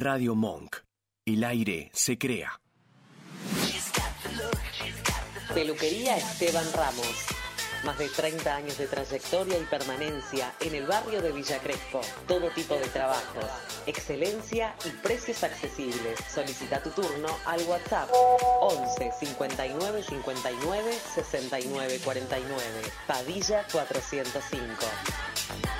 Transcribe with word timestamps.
Radio 0.00 0.34
Monk. 0.34 0.76
El 1.26 1.44
aire 1.44 1.90
se 1.92 2.16
crea. 2.16 2.58
Peluquería 5.52 6.16
Esteban 6.16 6.64
Ramos. 6.72 7.26
Más 7.84 7.98
de 7.98 8.08
30 8.08 8.56
años 8.56 8.78
de 8.78 8.86
trayectoria 8.86 9.58
y 9.58 9.64
permanencia 9.64 10.54
en 10.60 10.74
el 10.74 10.86
barrio 10.86 11.20
de 11.20 11.32
Villa 11.32 11.58
Crespo. 11.58 12.00
Todo 12.26 12.48
tipo 12.48 12.76
de 12.76 12.86
trabajos. 12.86 13.44
Excelencia 13.86 14.74
y 14.86 14.90
precios 15.02 15.44
accesibles. 15.44 16.18
Solicita 16.32 16.82
tu 16.82 16.88
turno 16.90 17.28
al 17.44 17.60
WhatsApp 17.64 18.08
11 18.62 19.12
59 19.20 20.02
59 20.02 20.94
69 21.14 22.00
49. 22.02 22.64
Padilla 23.06 23.66
405. 23.70 25.79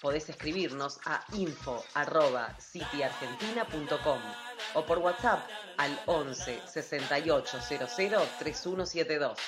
Podés 0.00 0.28
escribirnos 0.28 1.00
a 1.04 1.24
info.cityargentina.com 1.32 4.20
o 4.74 4.86
por 4.86 4.98
WhatsApp 4.98 5.40
al 5.76 6.00
11 6.06 6.60
68 6.66 7.58
00 7.60 7.86
3172. 8.38 9.38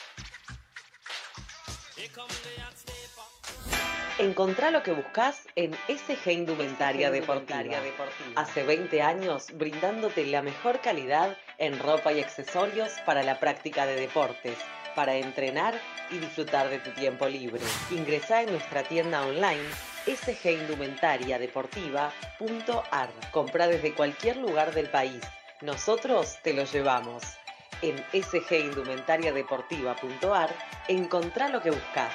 Encontrá 4.18 4.70
lo 4.70 4.82
que 4.82 4.92
buscas 4.92 5.46
en 5.54 5.74
SG 5.88 6.32
Indumentaria 6.32 7.10
Deportiva. 7.10 7.80
Hace 8.36 8.64
20 8.64 9.02
años 9.02 9.46
brindándote 9.54 10.26
la 10.26 10.42
mejor 10.42 10.80
calidad 10.80 11.38
en 11.58 11.78
ropa 11.78 12.12
y 12.12 12.20
accesorios 12.20 12.92
para 13.06 13.22
la 13.22 13.40
práctica 13.40 13.86
de 13.86 13.94
deportes, 13.94 14.58
para 14.94 15.14
entrenar 15.14 15.80
y 16.10 16.18
disfrutar 16.18 16.68
de 16.68 16.80
tu 16.80 16.90
tiempo 16.90 17.26
libre. 17.28 17.62
Ingresá 17.92 18.42
en 18.42 18.50
nuestra 18.50 18.82
tienda 18.82 19.22
online 19.22 19.89
sgindumentariadeportiva.ar. 20.16 23.10
Compra 23.30 23.66
desde 23.66 23.94
cualquier 23.94 24.36
lugar 24.36 24.74
del 24.74 24.88
país. 24.88 25.20
Nosotros 25.62 26.36
te 26.42 26.52
lo 26.54 26.64
llevamos. 26.64 27.22
En 27.82 27.96
sgindumentariadeportiva.ar 28.12 30.54
encontrá 30.88 31.48
lo 31.48 31.62
que 31.62 31.70
buscas. 31.70 32.12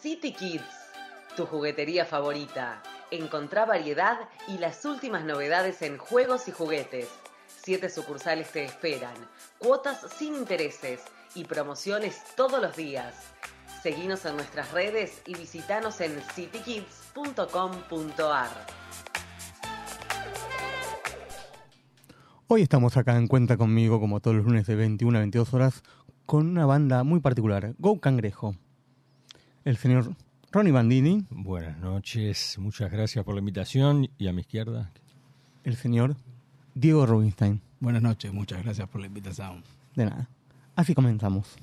City 0.00 0.32
Kids, 0.32 0.64
tu 1.36 1.44
juguetería 1.46 2.06
favorita. 2.06 2.80
Encontrá 3.10 3.64
variedad 3.64 4.28
y 4.48 4.58
las 4.58 4.84
últimas 4.84 5.24
novedades 5.24 5.82
en 5.82 5.98
juegos 5.98 6.46
y 6.48 6.52
juguetes. 6.52 7.08
Siete 7.46 7.88
sucursales 7.88 8.50
te 8.50 8.64
esperan. 8.64 9.14
Cuotas 9.58 10.04
sin 10.16 10.34
intereses 10.36 11.00
y 11.36 11.44
promociones 11.44 12.22
todos 12.36 12.60
los 12.60 12.76
días. 12.76 13.14
Seguinos 13.82 14.24
en 14.24 14.36
nuestras 14.36 14.72
redes 14.72 15.22
y 15.26 15.34
visitanos 15.34 16.00
en 16.00 16.20
citykids.com.ar. 16.34 18.48
Hoy 22.48 22.62
estamos 22.62 22.96
acá 22.96 23.16
en 23.16 23.26
Cuenta 23.26 23.56
conmigo, 23.56 24.00
como 24.00 24.20
todos 24.20 24.36
los 24.36 24.46
lunes 24.46 24.66
de 24.66 24.76
21 24.76 25.18
a 25.18 25.20
22 25.20 25.54
horas, 25.54 25.82
con 26.24 26.46
una 26.46 26.64
banda 26.64 27.04
muy 27.04 27.20
particular, 27.20 27.74
Go 27.78 28.00
Cangrejo. 28.00 28.56
El 29.64 29.76
señor 29.76 30.14
Ronnie 30.52 30.72
Bandini. 30.72 31.26
Buenas 31.30 31.78
noches, 31.78 32.56
muchas 32.58 32.90
gracias 32.90 33.24
por 33.24 33.34
la 33.34 33.40
invitación. 33.40 34.08
Y 34.16 34.28
a 34.28 34.32
mi 34.32 34.40
izquierda. 34.40 34.90
El 35.64 35.76
señor 35.76 36.16
Diego 36.74 37.04
Rubinstein. 37.04 37.60
Buenas 37.80 38.02
noches, 38.02 38.32
muchas 38.32 38.62
gracias 38.62 38.88
por 38.88 39.00
la 39.00 39.08
invitación. 39.08 39.64
De 39.94 40.06
nada. 40.06 40.28
Así 40.76 40.94
comenzamos. 40.94 41.56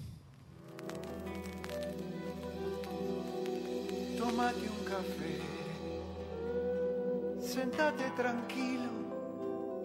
Tómate 4.17 4.67
un 4.67 4.85
café, 4.85 5.39
sentate 7.39 8.09
tranquilo, 8.17 8.89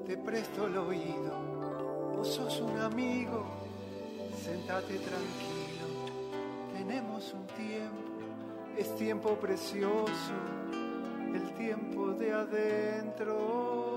te 0.07 0.17
presto 0.17 0.67
el 0.67 0.79
oído. 0.79 2.17
Vos 2.17 2.27
sos 2.27 2.59
un 2.63 2.79
amigo, 2.79 3.45
sentate 4.43 4.99
tranquilo. 4.99 5.87
Tenemos 6.73 7.35
un 7.35 7.47
tiempo, 7.49 7.99
es 8.79 8.97
tiempo 8.97 9.35
precioso, 9.35 10.33
el 11.35 11.53
tiempo 11.53 12.13
de 12.13 12.33
adentro. 12.33 13.88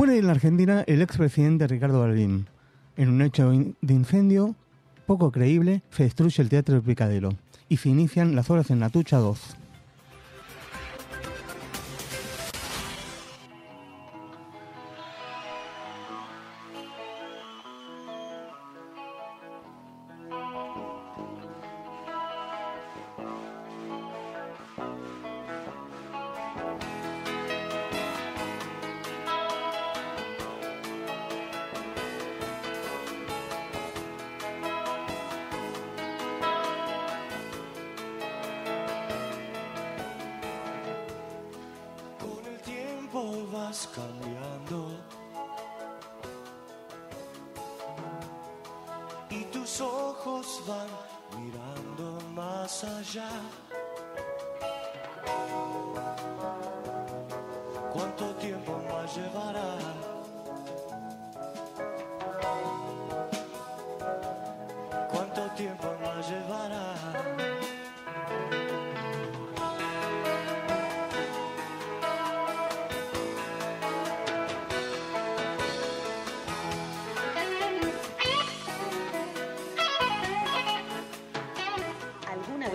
Muere 0.00 0.16
en 0.16 0.28
la 0.28 0.32
Argentina 0.32 0.82
el 0.86 1.02
expresidente 1.02 1.66
Ricardo 1.66 2.00
Balbín. 2.00 2.46
En 2.96 3.10
un 3.10 3.20
hecho 3.20 3.50
de 3.50 3.92
incendio 3.92 4.54
poco 5.04 5.30
creíble, 5.30 5.82
se 5.90 6.04
destruye 6.04 6.42
el 6.42 6.48
Teatro 6.48 6.74
del 6.74 6.82
Picadero 6.82 7.28
y 7.68 7.76
se 7.76 7.90
inician 7.90 8.34
las 8.34 8.48
obras 8.48 8.70
en 8.70 8.78
Natucha 8.78 9.18
2. 9.18 9.58
Cambiando 43.88 44.88
y 49.30 49.44
tus 49.44 49.80
ojos 49.80 50.62
van 50.66 50.88
mirando 51.40 52.18
más 52.34 52.84
allá. 52.84 53.30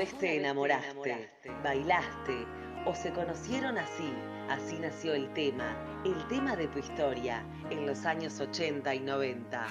Vez 0.05 0.17
te 0.19 0.37
enamoraste, 0.37 1.29
bailaste 1.63 2.45
o 2.85 2.93
se 2.93 3.11
conocieron 3.11 3.77
así? 3.79 4.13
Así 4.49 4.77
nació 4.77 5.15
el 5.15 5.33
tema, 5.33 5.75
el 6.05 6.27
tema 6.27 6.55
de 6.55 6.67
tu 6.67 6.77
historia, 6.77 7.43
en 7.71 7.87
los 7.87 8.05
años 8.05 8.39
80 8.39 8.93
y 8.93 8.99
90. 8.99 9.65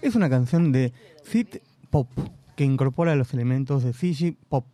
Es 0.00 0.14
una 0.14 0.30
canción 0.30 0.70
de 0.70 0.92
Sid 1.24 1.48
Pop 1.90 2.08
que 2.54 2.62
incorpora 2.62 3.16
los 3.16 3.34
elementos 3.34 3.82
de 3.82 3.92
Fiji 3.92 4.32
Pop 4.48 4.66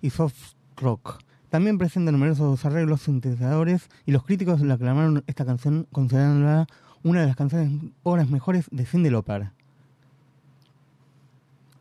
y 0.00 0.10
soft 0.10 0.54
rock. 0.76 1.22
También 1.50 1.78
presenta 1.78 2.10
numerosos 2.10 2.64
arreglos 2.64 3.02
sintetizadores 3.02 3.90
y 4.06 4.10
los 4.10 4.24
críticos 4.24 4.60
la 4.60 4.74
aclamaron 4.74 5.22
esta 5.28 5.44
canción 5.44 5.86
considerándola 5.92 6.66
una 7.02 7.22
de 7.22 7.26
las 7.28 7.36
canciones 7.36 7.70
obras 8.02 8.28
mejores 8.28 8.68
de 8.70 8.84
Cindy 8.84 9.10
Lauper. 9.10 9.50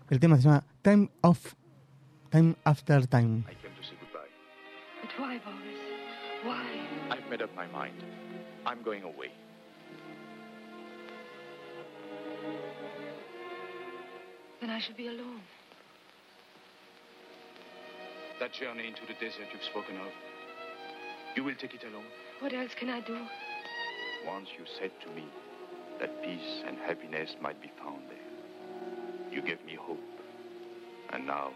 El 0.09 0.19
tema 0.19 0.37
se 0.37 0.43
llama 0.43 0.63
Time 0.81 1.09
of 1.21 1.53
Time 2.29 2.55
After 2.63 3.05
Time. 3.07 3.43
I 3.47 3.55
came 3.55 3.75
to 3.75 3.83
say 3.83 3.95
goodbye. 3.99 4.29
But 5.01 5.11
why, 5.19 5.39
Boris? 5.39 5.79
Why? 6.43 7.15
I've 7.15 7.29
made 7.29 7.43
up 7.43 7.53
my 7.55 7.67
mind. 7.67 8.01
I'm 8.65 8.81
going 8.83 9.03
away. 9.03 9.31
Then 14.61 14.69
I 14.69 14.79
shall 14.79 14.95
be 14.95 15.07
alone. 15.07 15.41
That 18.39 18.53
journey 18.53 18.87
into 18.87 19.01
the 19.05 19.13
desert 19.13 19.47
you've 19.51 19.63
spoken 19.63 19.97
of, 19.97 20.11
you 21.35 21.43
will 21.43 21.55
take 21.55 21.73
it 21.73 21.83
alone. 21.83 22.05
What 22.39 22.53
else 22.53 22.73
can 22.73 22.89
I 22.89 23.01
do? 23.01 23.17
Once 24.25 24.49
you 24.57 24.65
said 24.79 24.91
to 25.01 25.09
me 25.11 25.25
that 25.99 26.23
peace 26.23 26.63
and 26.67 26.77
happiness 26.77 27.35
might 27.41 27.61
be 27.61 27.71
found 27.81 28.01
there. 28.09 29.33
You 29.33 29.41
gave 29.41 29.63
me 29.65 29.75
hope. 29.75 29.99
And 31.11 31.25
now, 31.25 31.51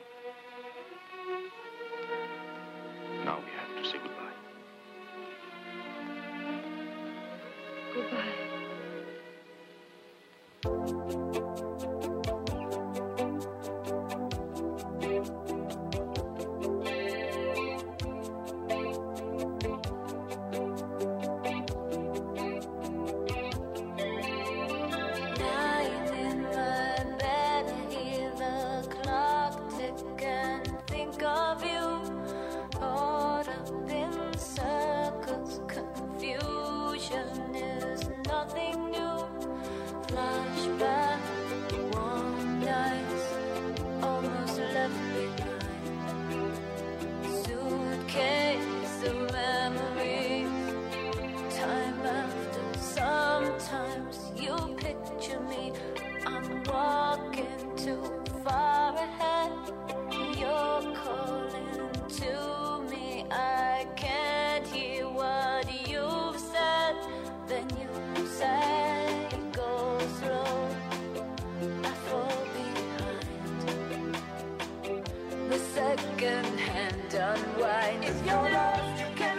second 75.58 76.46
hand 76.60 77.14
unwind. 77.14 78.04
If 78.04 78.26
you're 78.26 78.50
lost, 78.52 79.00
you 79.00 79.08
can 79.16 79.33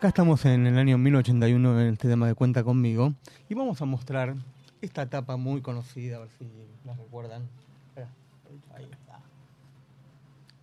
Acá 0.00 0.08
estamos 0.08 0.42
en 0.46 0.66
el 0.66 0.78
año 0.78 0.96
1081 0.96 1.78
en 1.78 1.92
este 1.92 2.08
tema 2.08 2.26
de 2.26 2.34
Cuenta 2.34 2.64
conmigo 2.64 3.12
y 3.50 3.54
vamos 3.54 3.82
a 3.82 3.84
mostrar 3.84 4.34
esta 4.80 5.02
etapa 5.02 5.36
muy 5.36 5.60
conocida, 5.60 6.16
a 6.16 6.20
ver 6.20 6.30
si 6.38 6.50
la 6.86 6.94
recuerdan. 6.94 7.46
Ahí 8.74 8.88
está. 8.90 9.20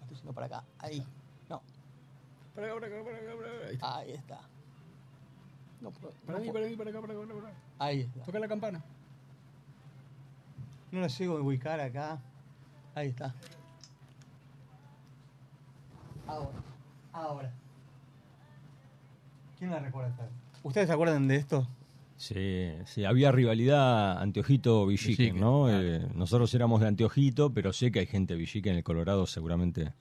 Estoy 0.02 0.18
yendo 0.18 0.34
para 0.34 0.48
acá, 0.48 0.64
ahí. 0.80 1.06
No, 1.52 1.62
Para 2.56 2.66
acá, 2.66 2.80
para 2.80 2.88
acá, 2.88 3.04
para 3.04 3.18
acá, 3.20 3.36
para 3.38 3.52
acá. 3.52 3.68
Ahí 3.68 3.74
está. 3.76 3.98
ahí 3.98 4.12
está. 4.12 4.40
No, 5.82 5.92
Para 5.92 6.40
no 6.40 6.44
mí, 6.44 6.52
puedo. 6.52 6.78
para 6.78 6.78
para 6.78 6.90
acá, 6.90 7.02
para 7.02 7.14
acá, 7.14 7.34
para 7.36 7.50
acá. 7.50 7.58
Ahí 7.78 8.02
está. 8.02 8.24
Toca 8.24 8.40
la 8.40 8.48
campana. 8.48 8.84
No 10.92 11.00
la 11.00 11.10
llego 11.10 11.38
a 11.38 11.42
ubicar 11.42 11.80
acá. 11.80 12.20
Ahí 12.96 13.10
está. 13.10 13.36
Ahora. 16.26 16.50
Ahora. 17.14 17.67
¿Quién 19.58 19.72
la 19.72 19.80
recuerda? 19.80 20.10
esta? 20.10 20.28
¿Ustedes 20.64 20.88
se 20.88 20.94
acuerdan 20.94 21.28
de 21.28 21.36
esto? 21.38 21.68
Sí, 22.18 22.70
sí, 22.86 23.06
había 23.06 23.32
rivalidad 23.32 24.20
Anteojito-Villiquen, 24.24 25.18
Villiquen, 25.18 25.40
¿no? 25.40 25.66
claro. 25.66 25.82
Eh, 25.84 26.08
nosotros 26.16 26.52
éramos 26.56 26.82
de 26.82 26.88
Anteojito, 26.88 27.52
pero 27.54 27.72
sé 27.74 27.92
que 27.92 28.00
hay 28.00 28.08
gente 28.08 28.34
de 28.34 28.40
Villiquen 28.40 28.72
en 28.72 28.78
el 28.80 28.84
Colorado, 28.84 29.28
seguramente. 29.28 29.94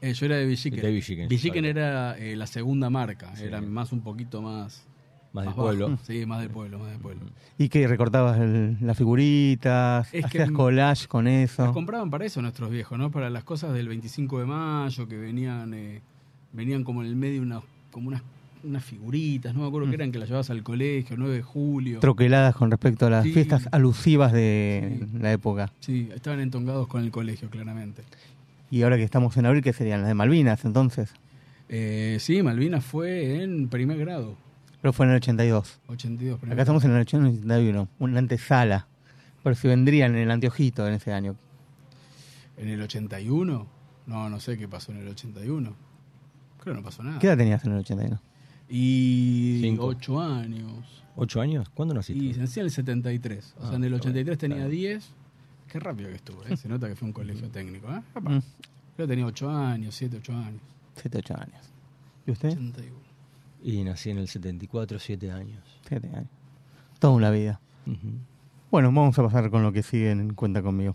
Eh, 0.00 0.12
yo 0.12 0.26
era 0.26 0.36
de 0.36 0.46
Villiquen. 0.46 0.80
De 0.80 0.90
Villiquen, 0.92 1.28
Villiquen 1.28 1.64
era 1.64 2.16
eh, 2.16 2.36
la 2.36 2.46
segunda 2.46 2.90
marca. 2.90 3.34
Sí. 3.34 3.44
Era 3.44 3.60
más 3.60 3.92
un 3.92 4.00
poquito 4.02 4.40
más... 4.40 4.84
Más 5.32 5.44
del 5.44 5.52
bajo. 5.52 5.62
pueblo. 5.62 5.98
Sí, 6.04 6.24
más 6.24 6.40
del 6.40 6.48
pueblo, 6.50 6.78
más 6.78 6.90
del 6.90 7.00
pueblo. 7.00 7.26
¿Y 7.58 7.68
que 7.68 7.86
recortabas 7.86 8.38
el- 8.38 8.78
las 8.80 8.96
figuritas? 8.96 10.08
Es 10.14 10.24
¿Hacías 10.24 10.50
collage 10.52 11.06
con 11.06 11.26
eso? 11.26 11.64
Las 11.64 11.72
compraban 11.72 12.08
para 12.08 12.24
eso 12.24 12.40
nuestros 12.40 12.70
viejos, 12.70 12.96
¿no? 12.98 13.10
Para 13.10 13.28
las 13.28 13.44
cosas 13.44 13.74
del 13.74 13.88
25 13.88 14.38
de 14.40 14.46
mayo, 14.46 15.06
que 15.06 15.18
venían 15.18 15.74
eh, 15.74 16.00
venían 16.52 16.82
como 16.82 17.02
en 17.02 17.08
el 17.08 17.16
medio 17.16 17.42
unas, 17.42 17.62
como 17.90 18.08
unas, 18.08 18.22
unas 18.64 18.84
figuritas, 18.84 19.54
no 19.54 19.60
me 19.62 19.66
acuerdo 19.68 19.88
qué 19.88 19.94
eran, 19.94 20.12
que 20.12 20.18
las 20.18 20.28
llevabas 20.28 20.50
al 20.50 20.62
colegio, 20.62 21.16
9 21.16 21.34
de 21.36 21.42
julio. 21.42 22.00
Troqueladas 22.00 22.54
con 22.56 22.70
respecto 22.70 23.06
a 23.06 23.10
las 23.10 23.24
Sí. 23.24 23.32
fiestas 23.32 23.68
alusivas 23.72 24.32
de 24.32 24.98
Sí. 25.10 25.18
la 25.18 25.32
época. 25.32 25.72
Sí, 25.80 26.08
estaban 26.14 26.40
entongados 26.40 26.86
con 26.88 27.02
el 27.04 27.10
colegio, 27.10 27.50
claramente. 27.50 28.02
Y 28.70 28.82
ahora 28.82 28.96
que 28.96 29.02
estamos 29.04 29.36
en 29.36 29.46
abril, 29.46 29.62
¿qué 29.62 29.72
serían? 29.72 30.00
Las 30.00 30.08
de 30.08 30.14
Malvinas, 30.14 30.64
entonces. 30.64 31.12
Eh, 31.68 32.16
sí, 32.20 32.42
Malvinas 32.42 32.84
fue 32.84 33.42
en 33.42 33.68
primer 33.68 33.98
grado, 33.98 34.36
Pero 34.80 34.92
fue 34.92 35.06
en 35.06 35.10
el 35.10 35.16
82. 35.16 35.80
82 35.88 36.38
primer 36.38 36.52
Acá 36.54 36.62
estamos 36.62 36.84
en 36.84 36.92
el 36.92 37.00
81, 37.00 37.88
una 37.98 38.18
antesala. 38.20 38.86
Pero 39.42 39.54
si 39.56 39.66
vendrían 39.68 40.14
en 40.14 40.22
el 40.22 40.30
anteojito 40.30 40.86
en 40.86 40.94
ese 40.94 41.12
año. 41.12 41.34
¿En 42.56 42.68
el 42.68 42.80
81? 42.82 43.66
No, 44.06 44.28
no 44.30 44.40
sé 44.40 44.56
qué 44.58 44.68
pasó 44.68 44.92
en 44.92 44.98
el 44.98 45.08
81. 45.08 45.74
Creo 46.60 46.74
que 46.74 46.80
no 46.80 46.84
pasó 46.84 47.02
nada. 47.02 47.18
¿Qué 47.18 47.26
edad 47.28 47.36
tenías 47.36 47.64
en 47.64 47.72
el 47.72 47.78
81? 47.78 48.20
Y 48.68 49.58
Cinco. 49.62 49.86
8 49.86 50.20
años. 50.20 51.02
¿Ocho 51.16 51.40
años? 51.40 51.68
¿Cuándo 51.70 51.94
Y 51.94 51.96
naciste? 51.96 52.38
nací 52.40 52.60
en 52.60 52.66
el 52.66 52.72
73. 52.72 53.54
O 53.56 53.60
sea, 53.60 53.70
Ah, 53.70 53.74
en 53.76 53.84
el 53.84 53.94
está 53.94 54.08
83 54.08 54.24
bien, 54.24 54.38
tenía 54.38 54.56
está 54.64 54.68
10. 54.68 55.10
Qué 55.72 55.80
rápido 55.80 56.08
que 56.10 56.14
estuve, 56.16 56.52
¿eh? 56.52 56.56
Se 56.56 56.68
nota 56.68 56.88
que 56.88 56.94
fue 56.96 57.06
un 57.06 57.12
colegio 57.12 57.48
técnico, 57.50 57.88
¿eh? 57.90 58.00
Mm, 58.20 58.38
que 58.96 59.06
tenía 59.06 59.26
8 59.26 59.50
años, 59.50 59.94
7, 59.94 60.16
8 60.18 60.32
años. 60.32 60.62
7, 60.96 61.18
8 61.18 61.34
años. 61.34 61.60
¿Y 62.26 62.30
usted? 62.30 62.50
81. 62.50 62.96
Y 63.62 63.82
nací 63.84 64.10
en 64.10 64.18
el 64.18 64.28
74, 64.28 64.98
siete 65.00 65.32
años. 65.32 65.62
7 65.88 66.08
años. 66.14 66.28
Toda 67.00 67.12
una 67.14 67.30
vida. 67.30 67.60
Ujú. 67.86 67.96
Bueno, 68.70 68.88
vamos 68.92 69.18
a 69.18 69.22
pasar 69.24 69.50
con 69.50 69.62
lo 69.62 69.72
que 69.72 69.82
sigue 69.82 70.10
en 70.10 70.34
Cuenta 70.34 70.62
conmigo. 70.62 70.94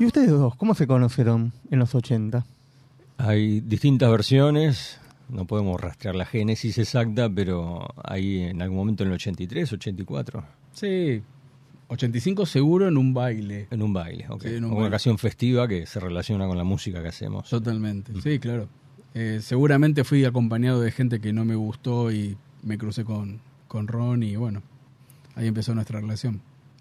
¿Y 0.00 0.06
ustedes 0.06 0.30
dos, 0.30 0.56
cómo 0.56 0.74
se 0.74 0.86
conocieron 0.86 1.52
en 1.70 1.78
los 1.78 1.94
80? 1.94 2.46
Hay 3.18 3.60
distintas 3.60 4.10
versiones, 4.10 4.98
no 5.28 5.44
podemos 5.44 5.78
rastrear 5.78 6.14
la 6.16 6.24
génesis 6.24 6.78
exacta, 6.78 7.28
pero 7.28 7.86
ahí 8.02 8.40
en 8.40 8.62
algún 8.62 8.78
momento 8.78 9.02
en 9.02 9.10
el 9.10 9.16
83, 9.16 9.74
84. 9.74 10.42
Sí, 10.72 11.22
85 11.88 12.46
seguro 12.46 12.88
en 12.88 12.96
un 12.96 13.12
baile. 13.12 13.66
En 13.70 13.82
un 13.82 13.92
baile, 13.92 14.24
ok. 14.30 14.42
Sí, 14.42 14.48
en 14.48 14.64
un 14.64 14.70
una 14.70 14.74
baile. 14.76 14.88
ocasión 14.88 15.18
festiva 15.18 15.68
que 15.68 15.84
se 15.84 16.00
relaciona 16.00 16.46
con 16.46 16.56
la 16.56 16.64
música 16.64 17.02
que 17.02 17.08
hacemos. 17.08 17.50
Totalmente, 17.50 18.18
sí, 18.22 18.38
claro. 18.38 18.68
Eh, 19.12 19.40
seguramente 19.42 20.04
fui 20.04 20.24
acompañado 20.24 20.80
de 20.80 20.92
gente 20.92 21.20
que 21.20 21.34
no 21.34 21.44
me 21.44 21.56
gustó 21.56 22.10
y 22.10 22.38
me 22.62 22.78
crucé 22.78 23.04
con, 23.04 23.40
con 23.68 23.86
Ron 23.86 24.22
y 24.22 24.36
bueno, 24.36 24.62
ahí 25.34 25.46
empezó 25.46 25.74
nuestra 25.74 26.00
relación. 26.00 26.40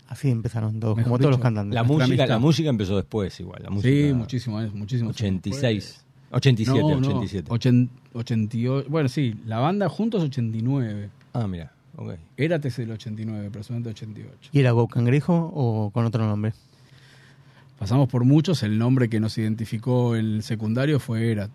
Así 0.10 0.30
empezaron 0.32 0.80
todos, 0.80 0.98
Mejor 0.98 1.08
como 1.12 1.18
todos 1.20 1.32
los 1.32 1.39
cantantes. 1.39 1.75
La 1.75 1.84
música, 1.84 2.25
la 2.25 2.39
música 2.39 2.70
empezó 2.70 2.96
después 2.96 3.39
igual. 3.39 3.62
La 3.63 3.70
música, 3.70 4.08
Sí, 4.08 4.12
muchísimos 4.13 4.60
años, 4.62 4.74
muchísimos 4.74 5.10
años 5.12 5.22
86. 5.22 6.04
87, 6.32 6.80
No, 6.82 6.89
no, 7.00 7.08
87. 7.08 7.50
ochen- 7.51 7.89
88, 8.13 8.88
bueno, 8.89 9.08
sí, 9.08 9.36
la 9.46 9.60
banda 9.60 9.88
juntos 9.88 10.24
89. 10.24 11.10
Ah, 11.34 11.46
mira, 11.48 11.72
ok. 11.96 12.16
Érate 12.38 12.70
del 12.72 12.92
89, 12.92 13.51
personalmente 13.51 13.89
88. 13.92 14.50
¿Y 14.51 14.60
era 14.60 14.72
Go 14.72 14.88
Cangrejo 14.88 15.51
o 15.54 15.92
con 15.92 16.06
otro 16.06 16.25
nombre? 16.25 16.54
Pasamos 17.78 18.10
por 18.10 18.25
muchos, 18.25 18.63
el 18.63 18.78
nombre 18.80 19.10
que 19.10 19.20
nos 19.20 19.38
identificó 19.38 20.16
en 20.16 20.25
el 20.25 20.44
secundario 20.44 21.00
fue 21.00 21.32
Erat. 21.32 21.51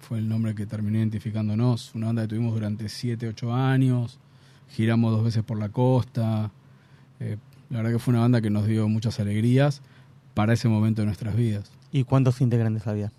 Fue 0.00 0.18
el 0.18 0.28
nombre 0.28 0.54
que 0.56 0.66
terminó 0.66 0.98
identificándonos. 0.98 1.94
Una 1.94 2.06
banda 2.06 2.22
que 2.22 2.28
tuvimos 2.28 2.52
durante 2.52 2.88
7, 2.88 3.28
8 3.28 3.54
años. 3.54 4.18
Giramos 4.70 5.12
dos 5.12 5.24
veces 5.24 5.42
por 5.44 5.58
la 5.58 5.68
costa. 5.70 6.50
Eh, 7.20 7.38
la 7.72 7.78
verdad 7.78 7.90
que 7.92 7.98
fue 7.98 8.12
una 8.12 8.20
banda 8.20 8.40
que 8.40 8.50
nos 8.50 8.66
dio 8.68 8.88
muchas 8.88 9.18
alegrías 9.18 9.82
para 10.34 10.52
ese 10.52 10.68
momento 10.68 11.02
de 11.02 11.06
nuestras 11.06 11.34
vidas. 11.34 11.70
¿Y 11.90 12.04
cuántos 12.04 12.40
integrantes 12.40 12.86
había? 12.86 13.10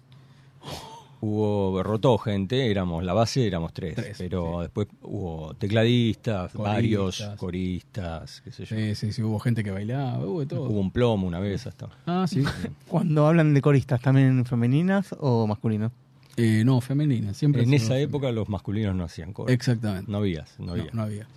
Hubo, 1.22 1.82
rotó 1.84 2.18
gente, 2.18 2.70
éramos, 2.70 3.02
la 3.06 3.14
base 3.14 3.48
éramos 3.48 3.72
tres, 3.72 3.96
Tres, 3.96 4.18
pero 4.18 4.60
después 4.60 4.90
hubo 5.04 5.54
tecladistas, 5.54 6.52
Coristas. 6.52 6.74
varios 6.74 7.22
coristas, 7.38 8.42
qué 8.42 8.52
sé 8.52 8.66
yo. 8.66 8.76
Sí, 8.76 8.96
sí, 8.96 9.14
sí, 9.14 9.22
hubo 9.24 9.40
gente 9.40 9.64
que 9.64 9.72
bailaba, 9.72 10.20
hubo 10.26 10.42
de 10.42 10.48
todo. 10.48 10.64
Hubo 10.70 10.80
un 10.82 10.92
plomo 10.92 11.26
una 11.26 11.40
vez 11.40 11.66
hasta. 11.66 11.88
Ah, 12.06 12.26
sí. 12.28 12.44
Cuando 12.90 13.26
hablan 13.26 13.54
de 13.54 13.62
coristas, 13.62 14.02
¿también 14.02 14.44
femeninas 14.44 15.16
o 15.18 15.48
masculinos? 15.48 15.94
Eh, 16.36 16.64
no, 16.66 16.82
femenina, 16.82 17.34
siempre. 17.34 17.64
En 17.64 17.74
esa 17.74 17.86
femenina. 17.86 18.04
época 18.10 18.32
los 18.34 18.50
masculinos 18.50 18.94
no 18.94 19.06
hacían 19.06 19.32
coro. 19.32 19.52
Exactamente. 19.54 20.12
No 20.12 20.18
había, 20.18 20.46
no 20.60 20.66
No, 20.66 20.72
había. 20.74 20.90
no 20.92 21.02
había. 21.04 21.28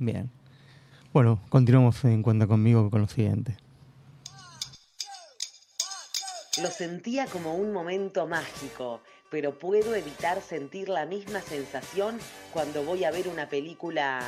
Bien. 0.00 0.28
Bueno, 1.14 1.38
continuamos 1.48 2.04
en 2.04 2.24
Cuenta 2.24 2.48
conmigo 2.48 2.90
con 2.90 3.02
lo 3.02 3.06
siguiente. 3.06 3.56
Lo 6.60 6.68
sentía 6.72 7.26
como 7.26 7.54
un 7.54 7.72
momento 7.72 8.26
mágico, 8.26 9.00
pero 9.30 9.56
puedo 9.56 9.94
evitar 9.94 10.42
sentir 10.42 10.88
la 10.88 11.06
misma 11.06 11.40
sensación 11.40 12.18
cuando 12.52 12.82
voy 12.82 13.04
a 13.04 13.12
ver 13.12 13.28
una 13.28 13.48
película 13.48 14.22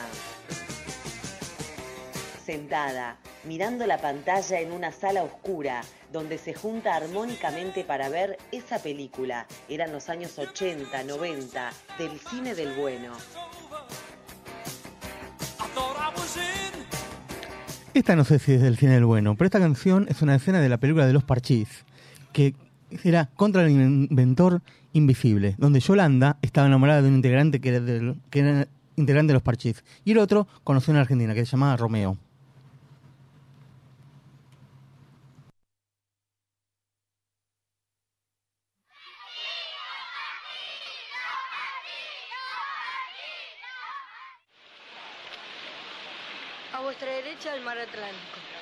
sentada, 2.44 3.16
mirando 3.42 3.84
la 3.88 3.98
pantalla 3.98 4.60
en 4.60 4.70
una 4.70 4.92
sala 4.92 5.24
oscura, 5.24 5.82
donde 6.12 6.38
se 6.38 6.54
junta 6.54 6.94
armónicamente 6.94 7.82
para 7.82 8.08
ver 8.08 8.38
esa 8.52 8.78
película. 8.78 9.48
Eran 9.68 9.90
los 9.90 10.08
años 10.08 10.38
80, 10.38 11.02
90, 11.02 11.72
del 11.98 12.20
cine 12.20 12.54
del 12.54 12.76
bueno. 12.76 13.12
Esta 17.96 18.14
no 18.14 18.24
sé 18.24 18.38
si 18.38 18.52
es 18.52 18.60
del 18.60 18.76
cine 18.76 18.92
del 18.92 19.06
bueno, 19.06 19.36
pero 19.36 19.46
esta 19.46 19.58
canción 19.58 20.04
es 20.10 20.20
una 20.20 20.34
escena 20.34 20.60
de 20.60 20.68
la 20.68 20.76
película 20.76 21.06
de 21.06 21.14
los 21.14 21.24
Parchís, 21.24 21.66
que 22.34 22.54
era 23.04 23.30
contra 23.36 23.64
el 23.64 23.70
inventor 23.70 24.60
invisible, 24.92 25.54
donde 25.56 25.80
Yolanda 25.80 26.36
estaba 26.42 26.66
enamorada 26.66 27.00
de 27.00 27.08
un 27.08 27.14
integrante 27.14 27.58
que 27.58 27.70
era, 27.70 27.80
del- 27.80 28.16
que 28.28 28.40
era 28.40 28.68
integrante 28.96 29.28
de 29.30 29.34
los 29.34 29.42
Parchís, 29.42 29.82
y 30.04 30.12
el 30.12 30.18
otro 30.18 30.46
conoció 30.62 30.90
una 30.90 31.00
argentina 31.00 31.32
que 31.32 31.46
se 31.46 31.52
llamaba 31.52 31.78
Romeo. 31.78 32.18
A 46.76 46.80
vuestra 46.80 47.10
derecha 47.10 47.54
el 47.54 47.62
mar 47.62 47.78
Atlántico. 47.78 48.55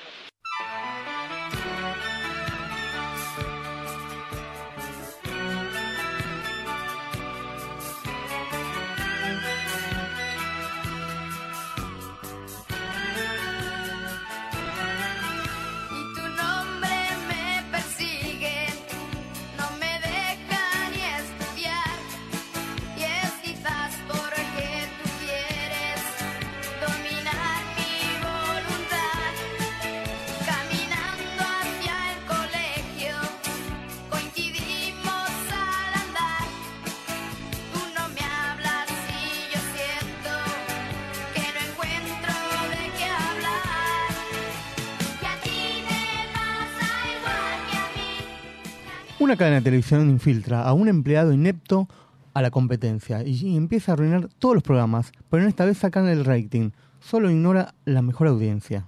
Una 49.25 49.37
cadena 49.37 49.55
de 49.55 49.63
televisión 49.63 50.07
infiltra 50.07 50.61
a 50.61 50.73
un 50.73 50.87
empleado 50.87 51.33
inepto 51.33 51.89
a 52.35 52.43
la 52.43 52.51
competencia 52.51 53.23
y, 53.23 53.57
empieza 53.57 53.91
a 53.91 53.93
arruinar 53.93 54.29
todos 54.37 54.53
los 54.53 54.63
programas, 54.63 55.11
pero 55.31 55.41
en 55.41 55.49
esta 55.49 55.65
vez 55.65 55.79
sacan 55.79 56.07
el 56.07 56.23
rating. 56.23 56.69
Solo 57.01 57.31
ignora 57.31 57.73
la 57.85 58.03
mejor 58.03 58.27
audiencia. 58.27 58.85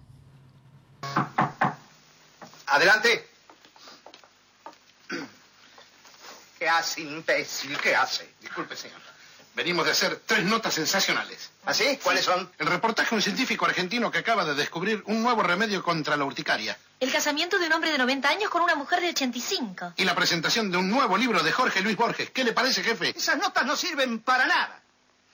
Adelante. 2.67 3.25
¿Qué 6.59 6.69
hace, 6.69 7.01
imbécil? 7.01 7.75
¿Qué 7.79 7.95
hace? 7.95 8.29
Disculpe, 8.39 8.75
señor. 8.75 9.01
Venimos 9.57 9.87
de 9.87 9.91
hacer 9.91 10.21
tres 10.23 10.43
notas 10.43 10.71
sensacionales. 10.71 11.49
¿Así? 11.65 11.83
¿Ah, 11.83 11.99
¿Cuáles 12.03 12.23
son? 12.23 12.47
El 12.59 12.67
reportaje 12.67 13.09
de 13.09 13.15
un 13.15 13.21
científico 13.23 13.65
argentino 13.65 14.11
que 14.11 14.19
acaba 14.19 14.45
de 14.45 14.53
descubrir 14.53 15.01
un 15.07 15.23
nuevo 15.23 15.41
remedio 15.41 15.81
contra 15.81 16.15
la 16.15 16.25
urticaria. 16.25 16.77
El 16.99 17.11
casamiento 17.11 17.57
de 17.57 17.65
un 17.65 17.73
hombre 17.73 17.91
de 17.91 17.97
90 17.97 18.29
años 18.29 18.51
con 18.51 18.61
una 18.61 18.75
mujer 18.75 19.01
de 19.01 19.09
85. 19.09 19.93
Y 19.97 20.05
la 20.05 20.13
presentación 20.13 20.69
de 20.69 20.77
un 20.77 20.87
nuevo 20.87 21.17
libro 21.17 21.41
de 21.41 21.51
Jorge 21.51 21.81
Luis 21.81 21.97
Borges. 21.97 22.29
¿Qué 22.29 22.43
le 22.43 22.53
parece, 22.53 22.83
jefe? 22.83 23.17
Esas 23.17 23.39
notas 23.39 23.65
no 23.65 23.75
sirven 23.75 24.19
para 24.19 24.45
nada. 24.45 24.79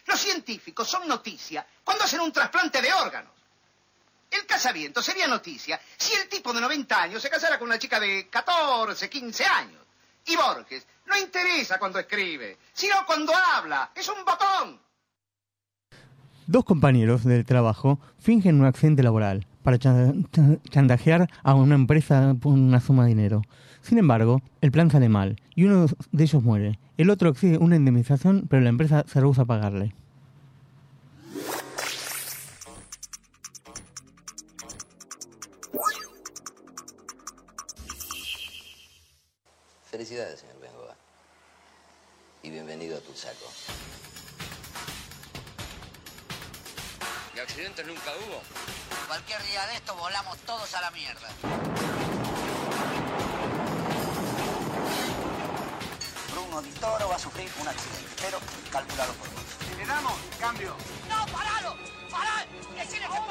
Los 0.06 0.22
científicos 0.22 0.88
son 0.88 1.06
noticia 1.06 1.68
cuando 1.84 2.06
hacen 2.06 2.22
un 2.22 2.32
trasplante 2.32 2.82
de 2.82 2.94
órganos. 2.94 3.34
El 4.32 4.46
casamiento 4.46 5.04
sería 5.04 5.28
noticia 5.28 5.82
si 5.98 6.14
el 6.14 6.30
tipo 6.30 6.54
de 6.54 6.62
90 6.62 6.98
años 6.98 7.22
se 7.22 7.30
casara 7.30 7.60
con 7.60 7.68
una 7.68 7.78
chica 7.78 8.00
de 8.00 8.30
14, 8.30 9.10
15 9.10 9.46
años. 9.46 9.82
Y 10.28 10.38
Borges 10.38 10.86
no 11.06 11.18
interesa 11.18 11.78
cuando 11.80 12.00
escribe, 12.00 12.58
sino 12.74 12.96
cuando 13.06 13.32
habla. 13.56 13.92
Es 13.96 14.08
un 14.10 14.24
botón. 14.26 14.80
Dos 16.48 16.66
compañeros 16.66 17.24
del 17.24 17.46
trabajo 17.46 18.00
fingen 18.20 18.60
un 18.60 18.66
accidente 18.66 19.02
laboral 19.04 19.48
para 19.64 19.78
chan- 19.80 20.28
chan- 20.32 20.60
chantajear 20.70 21.30
a 21.42 21.54
una 21.56 21.76
empresa 21.76 22.36
por 22.40 22.54
una 22.54 22.82
suma 22.82 23.04
de 23.04 23.10
dinero. 23.10 23.42
Sin 23.82 23.98
embargo, 23.98 24.42
el 24.62 24.72
plan 24.72 24.92
sale 24.92 25.08
mal 25.10 25.42
y 25.56 25.64
uno 25.64 25.86
de 26.12 26.24
ellos 26.24 26.44
muere. 26.44 26.80
El 26.98 27.10
otro 27.10 27.30
exige 27.30 27.58
una 27.58 27.76
indemnización, 27.78 28.46
pero 28.50 28.62
la 28.62 28.70
empresa 28.70 29.04
se 29.08 29.20
rehúsa 29.22 29.44
a 29.44 29.46
pagarle. 29.46 29.96
saco. 43.24 43.48
¿Y 47.36 47.40
accidentes 47.40 47.88
nunca 47.88 48.12
hubo? 48.18 48.42
Cualquier 49.08 49.42
día 49.44 49.66
de 49.68 49.76
esto 49.76 49.96
volamos 49.96 50.38
todos 50.40 50.74
a 50.76 50.82
la 50.82 50.92
mierda. 50.92 51.30
Bruno 56.32 56.62
Di 56.62 56.72
Toro 56.72 57.08
va 57.08 57.16
a 57.16 57.20
sufrir 57.20 57.50
un 57.62 57.68
accidente, 57.68 58.10
pero 58.22 58.40
calculado 58.72 59.14
por 59.14 59.30
vos. 59.30 59.44
Le 59.78 59.86
damos, 59.86 60.20
cambio. 60.40 60.76
¡No, 61.08 61.26
paralo! 61.32 61.78
¡Parad! 62.12 62.46
¡Decirle 62.76 63.08
que! 63.08 63.24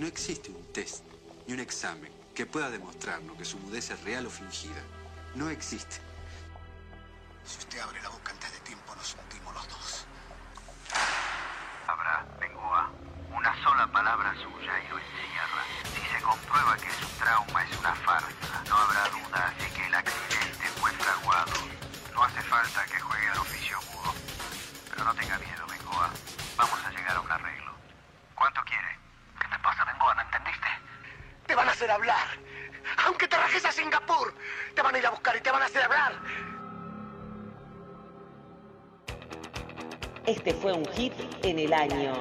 No 0.00 0.06
existe 0.06 0.50
un 0.50 0.64
test 0.72 1.07
ni 1.48 1.54
un 1.54 1.60
examen 1.60 2.12
que 2.34 2.44
pueda 2.44 2.70
demostrarnos 2.70 3.36
que 3.38 3.44
su 3.44 3.58
mudez 3.58 3.90
es 3.90 4.04
real 4.04 4.26
o 4.26 4.30
fingida. 4.30 4.82
No 5.34 5.48
existe. 5.48 5.96
Si 7.44 7.58
usted 7.58 7.78
abre 7.80 8.02
la 8.02 8.10
boca, 8.10 8.34
hacer 31.78 31.90
hablar. 31.92 32.26
Aunque 33.06 33.28
te 33.28 33.36
rajes 33.36 33.64
a 33.64 33.70
Singapur, 33.70 34.34
te 34.74 34.82
van 34.82 34.96
a 34.96 34.98
ir 34.98 35.06
a 35.06 35.10
buscar 35.10 35.36
y 35.36 35.40
te 35.40 35.50
van 35.52 35.62
a 35.62 35.66
hacer 35.66 35.82
hablar. 35.82 36.12
Este 40.26 40.54
fue 40.54 40.72
un 40.72 40.84
hit 40.86 41.12
en 41.42 41.58
el 41.60 41.72
año. 41.72 42.14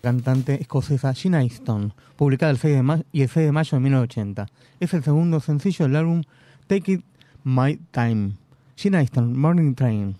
cantante 0.00 0.54
escocesa 0.62 1.12
Gina 1.12 1.42
Easton, 1.42 1.92
publicada 2.16 2.50
el 2.50 2.56
6 2.56 2.76
de 2.76 2.82
mayo 2.82 3.04
y 3.12 3.20
el 3.20 3.28
6 3.28 3.44
de 3.44 3.52
mayo 3.52 3.76
de 3.76 3.80
1980. 3.80 4.46
Es 4.80 4.94
el 4.94 5.04
segundo 5.04 5.38
sencillo 5.40 5.84
del 5.84 5.96
álbum 5.96 6.22
Take 6.66 6.92
It 6.92 7.04
My 7.44 7.76
Time. 7.90 8.47
She 8.78 8.90
Nathan, 8.90 9.36
Morning 9.36 9.74
Train. 9.74 10.14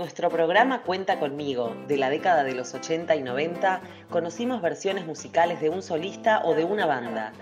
Nuestro 0.00 0.30
programa 0.30 0.80
Cuenta 0.80 1.20
conmigo, 1.20 1.76
de 1.86 1.98
la 1.98 2.08
década 2.08 2.42
de 2.42 2.54
los 2.54 2.72
80 2.72 3.16
y 3.16 3.22
90, 3.22 3.82
conocimos 4.08 4.62
versiones 4.62 5.04
musicales 5.04 5.60
de 5.60 5.68
un 5.68 5.82
solista 5.82 6.40
o 6.42 6.54
de 6.54 6.64
una 6.64 6.86
banda. 6.86 7.34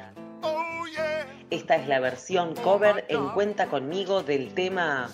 Esta 1.50 1.76
es 1.76 1.86
la 1.86 2.00
versión 2.00 2.56
cover 2.56 3.04
en 3.08 3.28
Cuenta 3.28 3.66
conmigo 3.66 4.24
del 4.24 4.54
tema... 4.54 5.08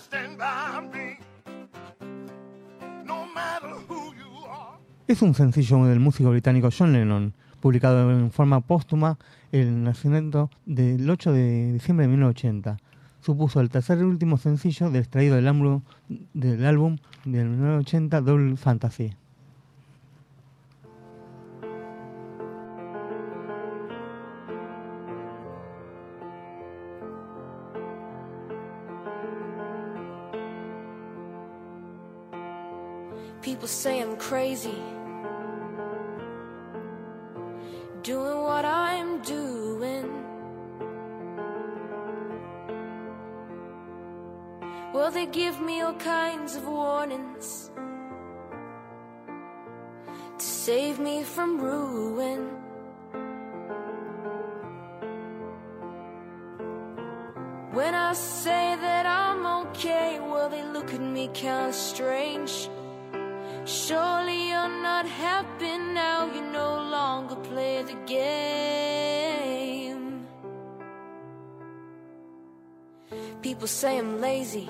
Es 5.07 5.21
un 5.21 5.35
sencillo 5.35 5.85
del 5.85 5.99
músico 5.99 6.31
británico 6.31 6.69
John 6.75 6.93
Lennon, 6.93 7.35
publicado 7.59 8.09
en 8.09 8.31
forma 8.31 8.61
póstuma 8.61 9.19
el 9.51 9.83
nacimiento 9.83 10.49
del 10.65 11.07
8 11.07 11.31
de 11.31 11.73
diciembre 11.73 12.07
de 12.07 12.09
1980 12.09 12.77
supuso 13.25 13.59
el 13.59 13.69
tercer 13.69 13.97
y 13.97 14.03
último 14.03 14.37
sencillo 14.37 14.91
del 14.91 15.01
extraído 15.01 15.35
del 15.35 15.47
álbum 15.47 15.81
del, 16.33 16.63
álbum 16.65 16.97
del 17.25 17.49
1980 17.49 18.21
Double 18.21 18.55
Fantasy. 18.55 19.15
People 73.45 73.67
say 73.67 73.99
I'm 73.99 74.19
lazy. 74.19 74.67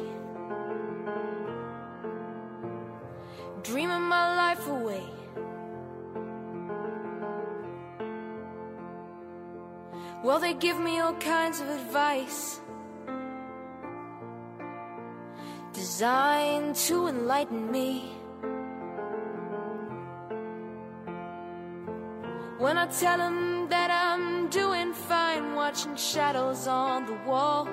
Dreaming 3.63 4.01
my 4.01 4.35
life 4.35 4.67
away. 4.67 5.05
Well, 10.25 10.39
they 10.39 10.53
give 10.55 10.77
me 10.77 10.99
all 10.99 11.13
kinds 11.13 11.61
of 11.61 11.69
advice. 11.69 12.59
Designed 15.71 16.75
to 16.75 17.07
enlighten 17.07 17.71
me. 17.71 18.11
When 22.57 22.77
I 22.77 22.87
tell 22.87 23.19
them 23.19 23.69
that 23.69 23.89
I'm 23.89 24.49
doing 24.49 24.91
fine, 24.91 25.55
watching 25.55 25.95
shadows 25.95 26.67
on 26.67 27.05
the 27.05 27.17
wall. 27.25 27.69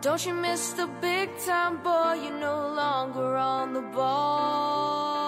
Don't 0.00 0.24
you 0.24 0.32
miss 0.32 0.74
the 0.74 0.86
big 1.00 1.28
time, 1.44 1.82
boy? 1.82 2.14
You're 2.22 2.38
no 2.38 2.72
longer 2.72 3.36
on 3.36 3.74
the 3.74 3.80
ball. 3.80 5.18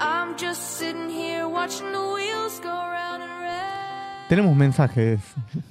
I'm 0.00 0.36
just 0.36 0.78
sitting 0.78 1.08
here 1.08 1.46
watching 1.46 1.92
the 1.92 2.00
wheels 2.00 2.58
go 2.60 2.70
round 2.70 3.22
and 3.22 3.30
round. 3.40 4.28
Tenemos 4.28 4.56
mensajes. 4.56 5.20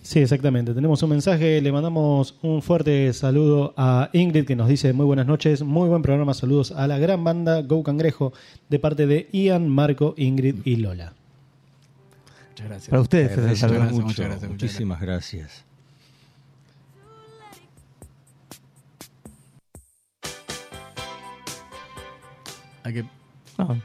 Sí, 0.01 0.21
exactamente. 0.21 0.73
Tenemos 0.73 1.03
un 1.03 1.09
mensaje. 1.09 1.59
Le 1.59 1.73
mandamos 1.73 2.35
un 2.41 2.61
fuerte 2.61 3.11
saludo 3.11 3.73
a 3.75 4.09
Ingrid 4.13 4.45
que 4.45 4.55
nos 4.55 4.69
dice 4.69 4.93
muy 4.93 5.05
buenas 5.05 5.27
noches, 5.27 5.63
muy 5.63 5.89
buen 5.89 6.01
programa. 6.01 6.33
Saludos 6.33 6.71
a 6.71 6.87
la 6.87 6.97
gran 6.97 7.25
banda 7.25 7.61
Go 7.61 7.83
Cangrejo 7.83 8.31
de 8.69 8.79
parte 8.79 9.05
de 9.05 9.27
Ian, 9.33 9.67
Marco, 9.67 10.13
Ingrid 10.15 10.61
y 10.63 10.77
Lola. 10.77 11.11
Muchas 12.55 12.69
gracias. 12.69 12.89
Para 12.89 13.01
ustedes, 13.01 13.37
muchas 13.91 14.27
gracias, 14.27 14.49
muchísimas 14.49 15.01
gracias. 15.01 15.65
Hay 22.83 22.93
que 22.93 23.05
No, 23.57 23.81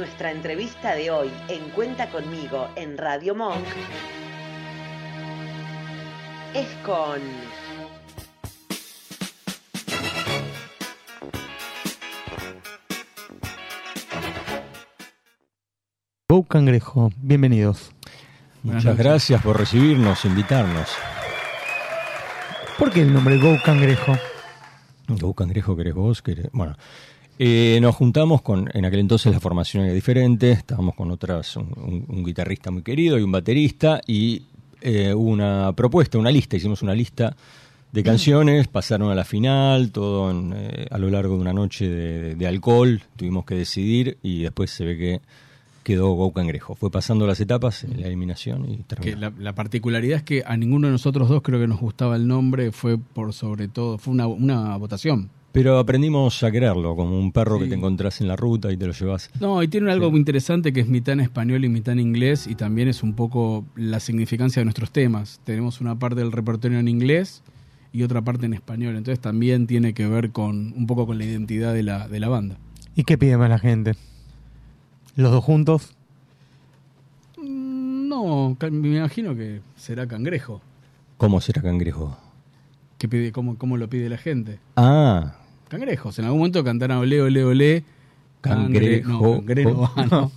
Nuestra 0.00 0.30
entrevista 0.32 0.94
de 0.94 1.10
hoy 1.10 1.30
en 1.48 1.68
Cuenta 1.72 2.08
conmigo 2.08 2.70
en 2.74 2.96
Radio 2.96 3.34
Monk 3.34 3.66
es 6.54 6.66
con 6.86 7.20
Go 16.30 16.44
Cangrejo, 16.44 17.12
bienvenidos. 17.18 17.92
Muchas 18.62 18.96
gracias 18.96 19.42
por 19.42 19.58
recibirnos, 19.58 20.24
invitarnos. 20.24 20.88
¿Por 22.78 22.90
qué 22.90 23.02
el 23.02 23.12
nombre 23.12 23.36
Go 23.36 23.58
Cangrejo? 23.62 24.16
Go 25.08 25.34
Cangrejo, 25.34 25.76
querés 25.76 25.92
vos, 25.92 26.22
querés... 26.22 26.48
Bueno, 26.52 26.74
eh, 27.38 27.78
nos 27.80 27.94
juntamos 27.96 28.42
con, 28.42 28.68
en 28.74 28.84
aquel 28.84 29.00
entonces 29.00 29.32
la 29.32 29.40
formación 29.40 29.84
era 29.84 29.94
diferente, 29.94 30.50
estábamos 30.52 30.94
con 30.94 31.10
otras, 31.10 31.56
un, 31.56 31.68
un- 31.76 32.04
un 32.08 32.24
guitarrista 32.24 32.70
muy 32.70 32.82
querido 32.82 33.18
y 33.18 33.22
un 33.22 33.32
baterista, 33.32 34.00
y 34.06 34.42
eh, 34.82 35.14
hubo 35.14 35.30
una 35.30 35.72
propuesta, 35.74 36.18
una 36.18 36.30
lista, 36.30 36.56
hicimos 36.56 36.82
una 36.82 36.94
lista 36.94 37.34
de 37.92 38.02
canciones, 38.04 38.68
pasaron 38.68 39.10
a 39.10 39.14
la 39.14 39.24
final, 39.24 39.90
todo 39.90 40.30
en, 40.30 40.52
eh, 40.54 40.86
a 40.90 40.98
lo 40.98 41.10
largo 41.10 41.34
de 41.34 41.40
una 41.40 41.52
noche 41.52 41.88
de, 41.88 42.34
de 42.36 42.46
alcohol, 42.46 43.02
tuvimos 43.16 43.44
que 43.44 43.54
decidir 43.56 44.16
y 44.22 44.42
después 44.42 44.70
se 44.70 44.84
ve 44.84 44.96
que 44.96 45.20
quedó 45.82 46.10
Go 46.12 46.32
Cangrejo. 46.32 46.74
Fue 46.76 46.90
pasando 46.90 47.26
las 47.26 47.40
etapas, 47.40 47.84
la 47.96 48.06
eliminación 48.06 48.70
y 48.70 48.76
que 48.76 48.82
terminó. 48.84 49.16
la, 49.18 49.32
la 49.36 49.54
particularidad 49.54 50.18
es 50.18 50.22
que 50.22 50.42
a 50.46 50.56
ninguno 50.56 50.86
de 50.86 50.92
nosotros 50.92 51.28
dos 51.28 51.42
creo 51.42 51.58
que 51.58 51.66
nos 51.66 51.80
gustaba 51.80 52.14
el 52.16 52.28
nombre, 52.28 52.70
fue 52.70 52.96
por 52.98 53.32
sobre 53.32 53.66
todo, 53.66 53.98
fue 53.98 54.12
una, 54.12 54.26
una 54.28 54.76
votación. 54.76 55.30
Pero 55.52 55.78
aprendimos 55.78 56.42
a 56.44 56.50
quererlo, 56.52 56.94
como 56.94 57.18
un 57.18 57.32
perro 57.32 57.58
que 57.58 57.66
te 57.66 57.74
encontrás 57.74 58.20
en 58.20 58.28
la 58.28 58.36
ruta 58.36 58.70
y 58.70 58.76
te 58.76 58.86
lo 58.86 58.92
llevas. 58.92 59.30
No, 59.40 59.60
y 59.64 59.68
tiene 59.68 59.90
algo 59.90 60.08
muy 60.10 60.20
interesante 60.20 60.72
que 60.72 60.78
es 60.80 60.88
mitad 60.88 61.14
en 61.14 61.20
español 61.20 61.64
y 61.64 61.68
mitad 61.68 61.92
en 61.92 61.98
inglés 62.00 62.46
y 62.46 62.54
también 62.54 62.86
es 62.86 63.02
un 63.02 63.14
poco 63.14 63.64
la 63.74 63.98
significancia 63.98 64.60
de 64.60 64.64
nuestros 64.64 64.92
temas. 64.92 65.40
Tenemos 65.42 65.80
una 65.80 65.98
parte 65.98 66.20
del 66.20 66.30
repertorio 66.30 66.78
en 66.78 66.86
inglés 66.86 67.42
y 67.92 68.04
otra 68.04 68.22
parte 68.22 68.46
en 68.46 68.54
español, 68.54 68.94
entonces 68.96 69.18
también 69.20 69.66
tiene 69.66 69.92
que 69.92 70.06
ver 70.06 70.30
con 70.30 70.72
un 70.76 70.86
poco 70.86 71.04
con 71.06 71.18
la 71.18 71.24
identidad 71.24 71.74
de 71.74 71.82
la, 71.82 72.06
de 72.06 72.20
la 72.20 72.28
banda. 72.28 72.56
¿Y 72.94 73.02
qué 73.02 73.18
pide 73.18 73.36
más 73.36 73.50
la 73.50 73.58
gente? 73.58 73.94
¿Los 75.16 75.32
dos 75.32 75.42
juntos? 75.42 75.94
Mm, 77.36 78.08
No, 78.08 78.56
me 78.70 78.96
imagino 78.98 79.34
que 79.34 79.60
será 79.76 80.06
cangrejo. 80.06 80.60
¿Cómo 81.16 81.40
será 81.40 81.60
cangrejo? 81.60 82.16
¿Qué 83.00 83.08
pide, 83.08 83.32
cómo, 83.32 83.56
¿Cómo 83.56 83.78
lo 83.78 83.88
pide 83.88 84.10
la 84.10 84.18
gente? 84.18 84.58
Ah, 84.76 85.32
Cangrejos. 85.68 86.18
En 86.18 86.26
algún 86.26 86.40
momento 86.40 86.62
cantarán 86.62 86.98
ole, 86.98 87.22
ole, 87.22 87.42
ole. 87.44 87.84
Cangre- 88.42 89.00
Cangrejo. 89.00 89.10
No, 89.10 89.32
cangre 89.38 89.64
no 89.64 89.80
va, 89.80 90.06
no. 90.10 90.32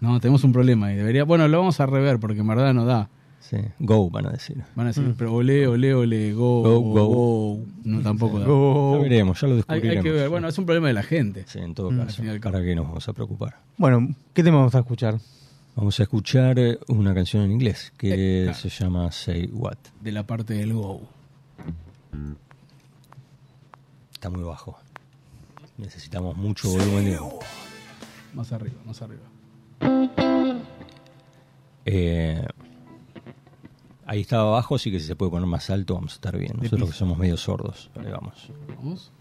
No, 0.00 0.20
tenemos 0.20 0.44
un 0.44 0.52
problema 0.52 0.92
y 0.92 0.96
debería. 0.96 1.24
Bueno, 1.24 1.48
lo 1.48 1.58
vamos 1.58 1.80
a 1.80 1.86
rever 1.86 2.20
porque 2.20 2.40
en 2.40 2.46
verdad 2.46 2.72
no 2.72 2.84
da. 2.84 3.08
Sí, 3.40 3.56
go 3.80 4.08
van 4.10 4.26
a 4.26 4.30
decir. 4.30 4.62
Van 4.76 4.86
a 4.86 4.90
decir, 4.90 5.02
Mm. 5.02 5.14
pero 5.18 5.34
ole, 5.34 5.66
ole, 5.66 5.92
ole, 5.92 6.32
go, 6.34 6.62
Go, 6.62 6.80
go, 6.80 7.06
go. 7.06 7.60
No, 7.82 8.00
tampoco 8.00 8.38
da. 8.38 8.46
Go. 8.46 8.96
Ya 8.96 9.02
veremos, 9.02 9.40
ya 9.40 9.48
lo 9.48 9.56
descubriremos. 9.56 9.96
hay 9.96 10.02
que 10.04 10.10
ver. 10.12 10.28
Bueno, 10.28 10.46
es 10.48 10.56
un 10.56 10.66
problema 10.66 10.86
de 10.88 10.94
la 10.94 11.02
gente. 11.02 11.44
Sí, 11.48 11.58
en 11.58 11.74
todo 11.74 11.90
Mm. 11.90 11.98
Caso. 11.98 12.22
al. 12.22 12.38
¿Para 12.40 12.62
qué 12.62 12.76
nos 12.76 12.86
vamos 12.86 13.08
a 13.08 13.12
preocupar? 13.12 13.56
Bueno, 13.76 14.14
¿qué 14.32 14.42
tema 14.44 14.58
vamos 14.58 14.74
a 14.76 14.78
escuchar? 14.78 15.18
Vamos 15.74 15.98
a 15.98 16.02
escuchar 16.04 16.58
eh, 16.60 16.78
una 16.86 17.12
canción 17.12 17.42
en 17.42 17.50
inglés 17.50 17.92
que 17.98 18.12
Eh, 18.12 18.42
claro. 18.44 18.58
se 18.58 18.68
llama 18.68 19.10
Say 19.10 19.50
What. 19.52 19.76
De 20.00 20.12
la 20.12 20.24
parte 20.26 20.54
del 20.54 20.72
go. 20.72 21.02
Está 24.12 24.30
muy 24.30 24.42
bajo. 24.42 24.78
Necesitamos 25.76 26.36
mucho 26.36 26.68
volumen. 26.70 27.04
de- 27.04 27.20
Más 28.32 28.52
arriba, 28.52 28.76
más 28.84 29.02
arriba. 29.02 29.22
Eh, 31.84 32.46
ahí 34.06 34.20
estaba 34.22 34.44
abajo, 34.44 34.76
así 34.76 34.90
que 34.90 34.98
si 35.00 35.06
se 35.06 35.16
puede 35.16 35.30
poner 35.30 35.46
más 35.46 35.68
alto 35.70 35.94
vamos 35.94 36.12
a 36.12 36.14
estar 36.16 36.36
bien. 36.38 36.52
Nosotros 36.60 36.90
que 36.90 36.96
somos 36.96 37.18
medio 37.18 37.36
sordos. 37.36 37.90
Ahí 37.96 38.10
vamos. 38.10 38.50
Vamos. 38.76 39.12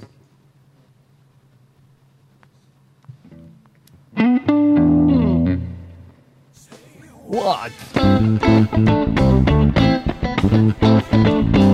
What? 7.25 7.71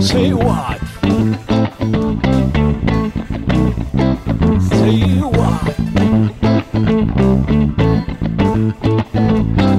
Say 0.02 0.32
what? 0.34 0.80
Say 4.70 5.02
what? 5.20 5.76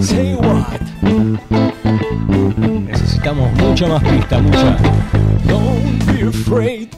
Say 0.03 0.35
what? 0.35 0.81
Necesitamos 2.87 3.53
mucha 3.55 3.87
más 3.89 4.03
pista, 4.03 4.41
mucha. 4.41 4.77
Don't 5.47 6.07
be 6.07 6.23
afraid 6.29 6.91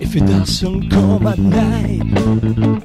if 0.00 0.14
it 0.16 0.26
doesn't 0.26 0.90
come 0.90 1.26
at 1.26 1.38
night. 1.38 2.77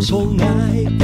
arms 0.00 0.12
all 0.12 0.24
night. 0.24 0.99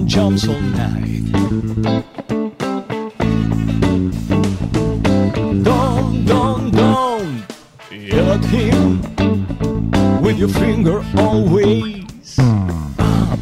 And 0.00 0.08
jumps 0.08 0.48
all 0.48 0.60
night. 0.60 1.32
Don't, 5.62 6.24
don't, 6.24 6.70
don't 6.70 7.44
yell 7.90 8.32
at 8.32 8.44
him 8.44 9.02
with 10.22 10.38
your 10.38 10.48
finger 10.48 11.04
always 11.18 12.38
up. 12.38 13.38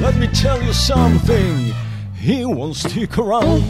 Let 0.00 0.16
me 0.16 0.26
tell 0.28 0.60
you 0.62 0.72
something, 0.72 1.74
he 2.16 2.44
won't 2.44 2.76
stick 2.76 3.18
around. 3.18 3.64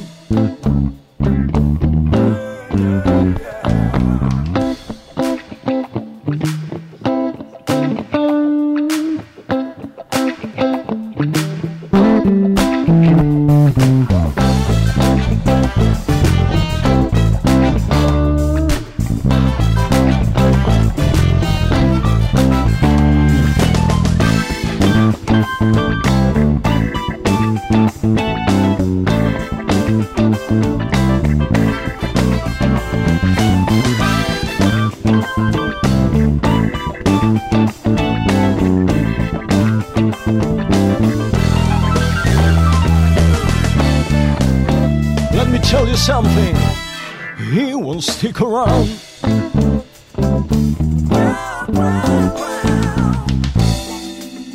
Around. 48.41 48.89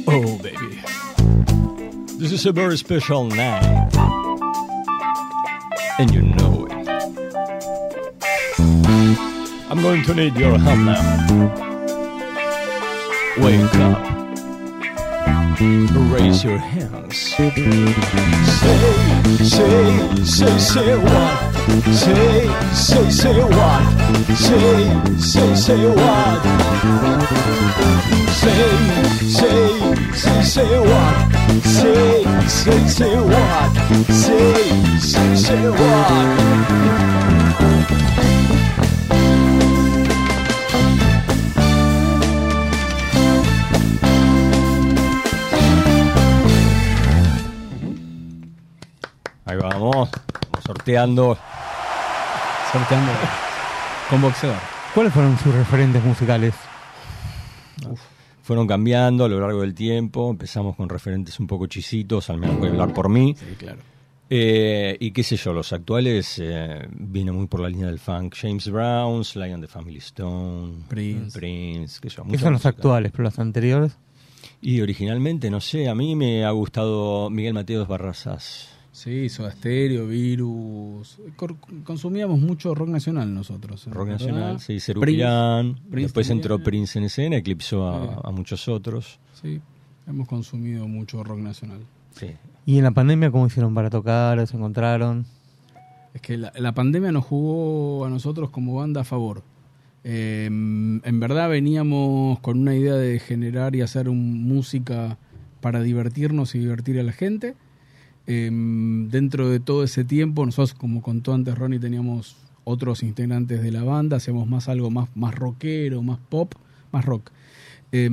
Oh, 0.08 0.38
baby, 0.42 0.82
this 2.18 2.32
is 2.32 2.46
a 2.46 2.52
very 2.52 2.78
special 2.78 3.26
night, 3.26 3.90
and 6.00 6.14
you 6.14 6.22
know 6.22 6.68
it. 6.70 6.88
I'm 9.70 9.82
going 9.82 10.04
to 10.04 10.14
need 10.14 10.36
your 10.36 10.58
help 10.58 10.80
now. 10.80 11.58
Wake 13.38 13.76
up. 13.76 14.21
Raise 15.62 16.44
your 16.44 16.58
hands. 16.58 17.18
Say, 17.18 17.52
say, 19.46 20.26
say, 20.26 20.58
say 20.58 20.98
what? 20.98 21.38
Say, 21.94 22.48
say, 22.74 23.10
say 23.12 23.44
what? 23.44 23.84
Say, 24.36 24.90
say, 25.20 25.56
say 25.56 25.86
what? 25.86 26.42
Say, 28.42 28.62
say, 29.30 29.78
say, 30.16 30.42
say 30.42 30.80
what? 30.80 31.16
Say, 31.64 32.24
say, 32.48 32.88
say 32.88 33.16
what? 33.22 33.72
Say, 34.10 35.00
say, 35.00 35.36
say 35.36 35.70
what? 35.70 37.21
Sorteando. 50.82 51.38
Sorteando 52.72 53.12
con 54.10 54.22
boxeador. 54.22 54.58
¿Cuáles 54.96 55.14
fueron 55.14 55.38
sus 55.38 55.54
referentes 55.54 56.04
musicales? 56.04 56.56
Fueron 58.42 58.68
cambiando 58.68 59.26
a 59.26 59.30
lo 59.30 59.40
largo 59.40 59.62
del 59.62 59.76
tiempo. 59.76 60.32
Empezamos 60.32 60.76
con 60.76 60.90
referentes 60.90 61.40
un 61.40 61.46
poco 61.46 61.68
chisitos, 61.68 62.30
al 62.32 62.40
menos 62.40 62.58
voy 62.58 62.70
a 62.70 62.72
hablar 62.72 62.94
por 62.94 63.10
mí. 63.10 63.36
Sí, 63.38 63.56
claro. 63.58 63.78
Eh, 64.34 64.98
y 65.00 65.12
qué 65.12 65.24
sé 65.24 65.36
yo, 65.36 65.54
los 65.54 65.72
actuales 65.72 66.40
eh, 66.42 66.88
vienen 66.92 67.36
muy 67.36 67.48
por 67.48 67.60
la 67.60 67.70
línea 67.70 67.88
del 67.88 68.00
funk. 68.00 68.34
James 68.36 68.70
Brown, 68.70 69.24
Sly 69.24 69.52
and 69.52 69.64
the 69.64 69.68
Family 69.68 69.98
Stone, 69.98 70.86
Prince. 70.88 71.38
Prince 71.38 72.00
qué 72.02 72.10
sé 72.10 72.16
yo, 72.16 72.24
¿Qué 72.24 72.30
mucha 72.30 72.44
son 72.44 72.54
los 72.54 72.66
actuales, 72.66 73.12
pero 73.12 73.26
los 73.26 73.38
anteriores? 73.38 73.98
Y 74.62 74.82
originalmente, 74.82 75.52
no 75.52 75.60
sé, 75.62 75.90
a 75.90 75.96
mí 75.96 76.16
me 76.16 76.44
ha 76.44 76.52
gustado 76.52 77.30
Miguel 77.30 77.54
Mateos 77.54 77.88
Barrazas. 77.88 78.71
Sí, 79.04 79.30
Soda 79.30 79.52
Stereo, 79.52 80.06
Virus. 80.08 81.20
Consumíamos 81.84 82.40
mucho 82.40 82.76
rock 82.76 82.90
nacional 82.90 83.34
nosotros. 83.34 83.86
Rock 83.88 84.10
¿verdad? 84.10 84.20
Nacional, 84.20 84.60
sí, 84.60 84.80
Cerulean. 84.80 85.76
Después 85.90 86.30
entró 86.30 86.60
Prince 86.60 87.00
en 87.00 87.06
escena, 87.06 87.38
eclipsó 87.38 87.88
a, 87.90 88.06
Sí. 88.14 88.20
a 88.26 88.30
muchos 88.32 88.68
otros. 88.68 89.20
Sí, 89.42 89.60
hemos 90.06 90.28
consumido 90.28 90.88
mucho 90.88 91.24
rock 91.24 91.40
nacional. 91.40 91.80
Sí. 92.12 92.28
¿Y 92.68 92.78
en 92.78 92.84
la 92.84 92.92
pandemia 92.92 93.32
cómo 93.32 93.48
hicieron 93.48 93.74
para 93.74 93.90
tocar? 93.90 94.46
¿Se 94.46 94.56
encontraron? 94.56 95.26
Es 96.14 96.22
que 96.22 96.38
la, 96.38 96.54
la 96.56 96.74
pandemia 96.74 97.12
nos 97.12 97.26
jugó 97.26 98.06
a 98.06 98.10
nosotros 98.12 98.52
como 98.52 98.76
banda 98.76 99.02
a 99.02 99.04
favor. 99.04 99.42
Eh, 100.04 100.46
en 100.46 101.20
verdad 101.20 101.50
veníamos 101.50 102.40
con 102.42 102.60
una 102.60 102.76
idea 102.76 102.94
de 102.96 103.18
generar 103.20 103.76
y 103.76 103.82
hacer 103.82 104.10
un- 104.10 104.44
música 104.44 105.18
para 105.60 105.82
divertirnos 105.82 106.54
y 106.54 106.60
divertir 106.60 107.00
a 107.00 107.04
la 107.04 107.14
gente. 107.14 107.56
Eh, 108.28 108.50
dentro 109.10 109.50
de 109.50 109.60
todo 109.60 109.84
ese 109.84 110.04
tiempo, 110.04 110.46
nosotros, 110.46 110.74
como 110.74 111.02
contó 111.02 111.34
antes 111.34 111.58
Ronnie, 111.58 111.80
teníamos 111.80 112.36
otros 112.64 113.04
integrantes 113.04 113.62
de 113.64 113.72
la 113.72 113.84
banda, 113.84 114.18
hacíamos 114.18 114.48
más 114.48 114.70
algo 114.70 114.92
más, 114.92 115.10
más 115.16 115.34
rockero, 115.34 116.04
más 116.04 116.20
pop, 116.30 116.54
más 116.92 117.06
rock. 117.06 117.32
Eh, 117.92 118.10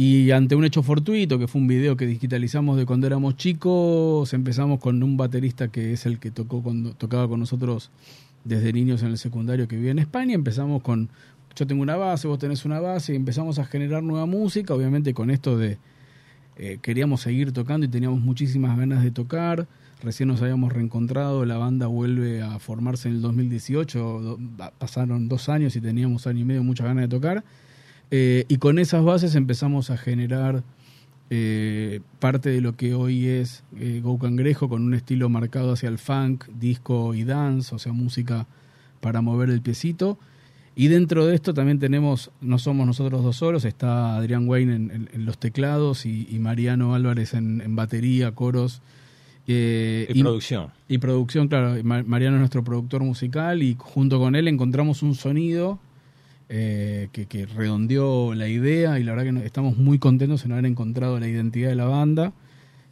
y 0.00 0.30
ante 0.30 0.54
un 0.54 0.64
hecho 0.64 0.84
fortuito, 0.84 1.40
que 1.40 1.48
fue 1.48 1.60
un 1.60 1.66
video 1.66 1.96
que 1.96 2.06
digitalizamos 2.06 2.76
de 2.76 2.86
cuando 2.86 3.08
éramos 3.08 3.36
chicos, 3.36 4.32
empezamos 4.32 4.78
con 4.78 5.02
un 5.02 5.16
baterista 5.16 5.72
que 5.72 5.92
es 5.92 6.06
el 6.06 6.20
que 6.20 6.30
tocó 6.30 6.62
cuando 6.62 6.92
tocaba 6.92 7.26
con 7.26 7.40
nosotros 7.40 7.90
desde 8.44 8.72
niños 8.72 9.02
en 9.02 9.08
el 9.08 9.18
secundario 9.18 9.66
que 9.66 9.74
vive 9.74 9.90
en 9.90 9.98
España. 9.98 10.34
Empezamos 10.34 10.82
con, 10.82 11.08
yo 11.56 11.66
tengo 11.66 11.82
una 11.82 11.96
base, 11.96 12.28
vos 12.28 12.38
tenés 12.38 12.64
una 12.64 12.78
base, 12.78 13.12
y 13.12 13.16
empezamos 13.16 13.58
a 13.58 13.64
generar 13.64 14.04
nueva 14.04 14.24
música, 14.26 14.72
obviamente 14.72 15.14
con 15.14 15.32
esto 15.32 15.58
de, 15.58 15.78
eh, 16.58 16.78
queríamos 16.82 17.20
seguir 17.22 17.52
tocando 17.52 17.86
y 17.86 17.88
teníamos 17.88 18.20
muchísimas 18.20 18.76
ganas 18.76 19.02
de 19.02 19.10
tocar. 19.10 19.66
Recién 20.02 20.28
nos 20.28 20.40
habíamos 20.42 20.72
reencontrado, 20.72 21.44
la 21.44 21.56
banda 21.56 21.86
vuelve 21.88 22.40
a 22.42 22.58
formarse 22.60 23.08
en 23.08 23.16
el 23.16 23.22
2018, 23.22 23.98
do- 24.20 24.38
pa- 24.56 24.72
pasaron 24.78 25.28
dos 25.28 25.48
años 25.48 25.74
y 25.74 25.80
teníamos 25.80 26.26
año 26.28 26.40
y 26.40 26.44
medio 26.44 26.62
muchas 26.62 26.86
ganas 26.86 27.02
de 27.02 27.08
tocar. 27.08 27.42
Eh, 28.10 28.44
y 28.48 28.56
con 28.58 28.78
esas 28.78 29.04
bases 29.04 29.34
empezamos 29.34 29.90
a 29.90 29.96
generar 29.96 30.62
eh, 31.30 32.00
parte 32.20 32.48
de 32.50 32.60
lo 32.60 32.74
que 32.76 32.94
hoy 32.94 33.26
es 33.26 33.62
Go 34.02 34.18
Cangrejo, 34.18 34.68
con 34.68 34.82
un 34.82 34.94
estilo 34.94 35.28
marcado 35.28 35.72
hacia 35.72 35.88
el 35.88 35.98
funk, 35.98 36.46
disco 36.58 37.14
y 37.14 37.24
dance, 37.24 37.74
o 37.74 37.78
sea, 37.78 37.92
música 37.92 38.46
para 39.00 39.20
mover 39.20 39.50
el 39.50 39.60
piecito. 39.60 40.18
Y 40.80 40.86
dentro 40.86 41.26
de 41.26 41.34
esto 41.34 41.52
también 41.54 41.80
tenemos, 41.80 42.30
no 42.40 42.56
somos 42.60 42.86
nosotros 42.86 43.24
dos 43.24 43.34
solos, 43.36 43.64
está 43.64 44.14
Adrián 44.16 44.48
Wayne 44.48 44.74
en, 45.12 45.26
los 45.26 45.36
teclados 45.36 46.06
y, 46.06 46.28
y 46.30 46.38
Mariano 46.38 46.94
Álvarez 46.94 47.34
en, 47.34 47.60
en 47.60 47.74
batería, 47.74 48.30
coros. 48.30 48.80
eh, 49.48 50.06
Y 50.14 50.22
producción. 50.22 50.68
Y 50.88 50.98
producción, 50.98 51.48
claro. 51.48 51.74
Ma- 51.82 52.04
Mariano 52.04 52.36
es 52.36 52.40
nuestro 52.40 52.62
productor 52.62 53.02
musical 53.02 53.60
y 53.64 53.74
junto 53.76 54.20
con 54.20 54.36
él 54.36 54.46
encontramos 54.46 55.02
un 55.02 55.16
sonido 55.16 55.80
eh, 56.48 57.08
que, 57.10 57.26
que 57.26 57.46
redondeó 57.46 58.34
la 58.34 58.46
idea 58.48 59.00
y 59.00 59.02
la 59.02 59.14
verdad 59.16 59.40
que 59.40 59.46
estamos 59.46 59.76
muy 59.76 59.98
contentos 59.98 60.44
en 60.44 60.52
haber 60.52 60.66
encontrado 60.66 61.18
la 61.18 61.26
identidad 61.26 61.70
de 61.70 61.74
la 61.74 61.86
banda. 61.86 62.32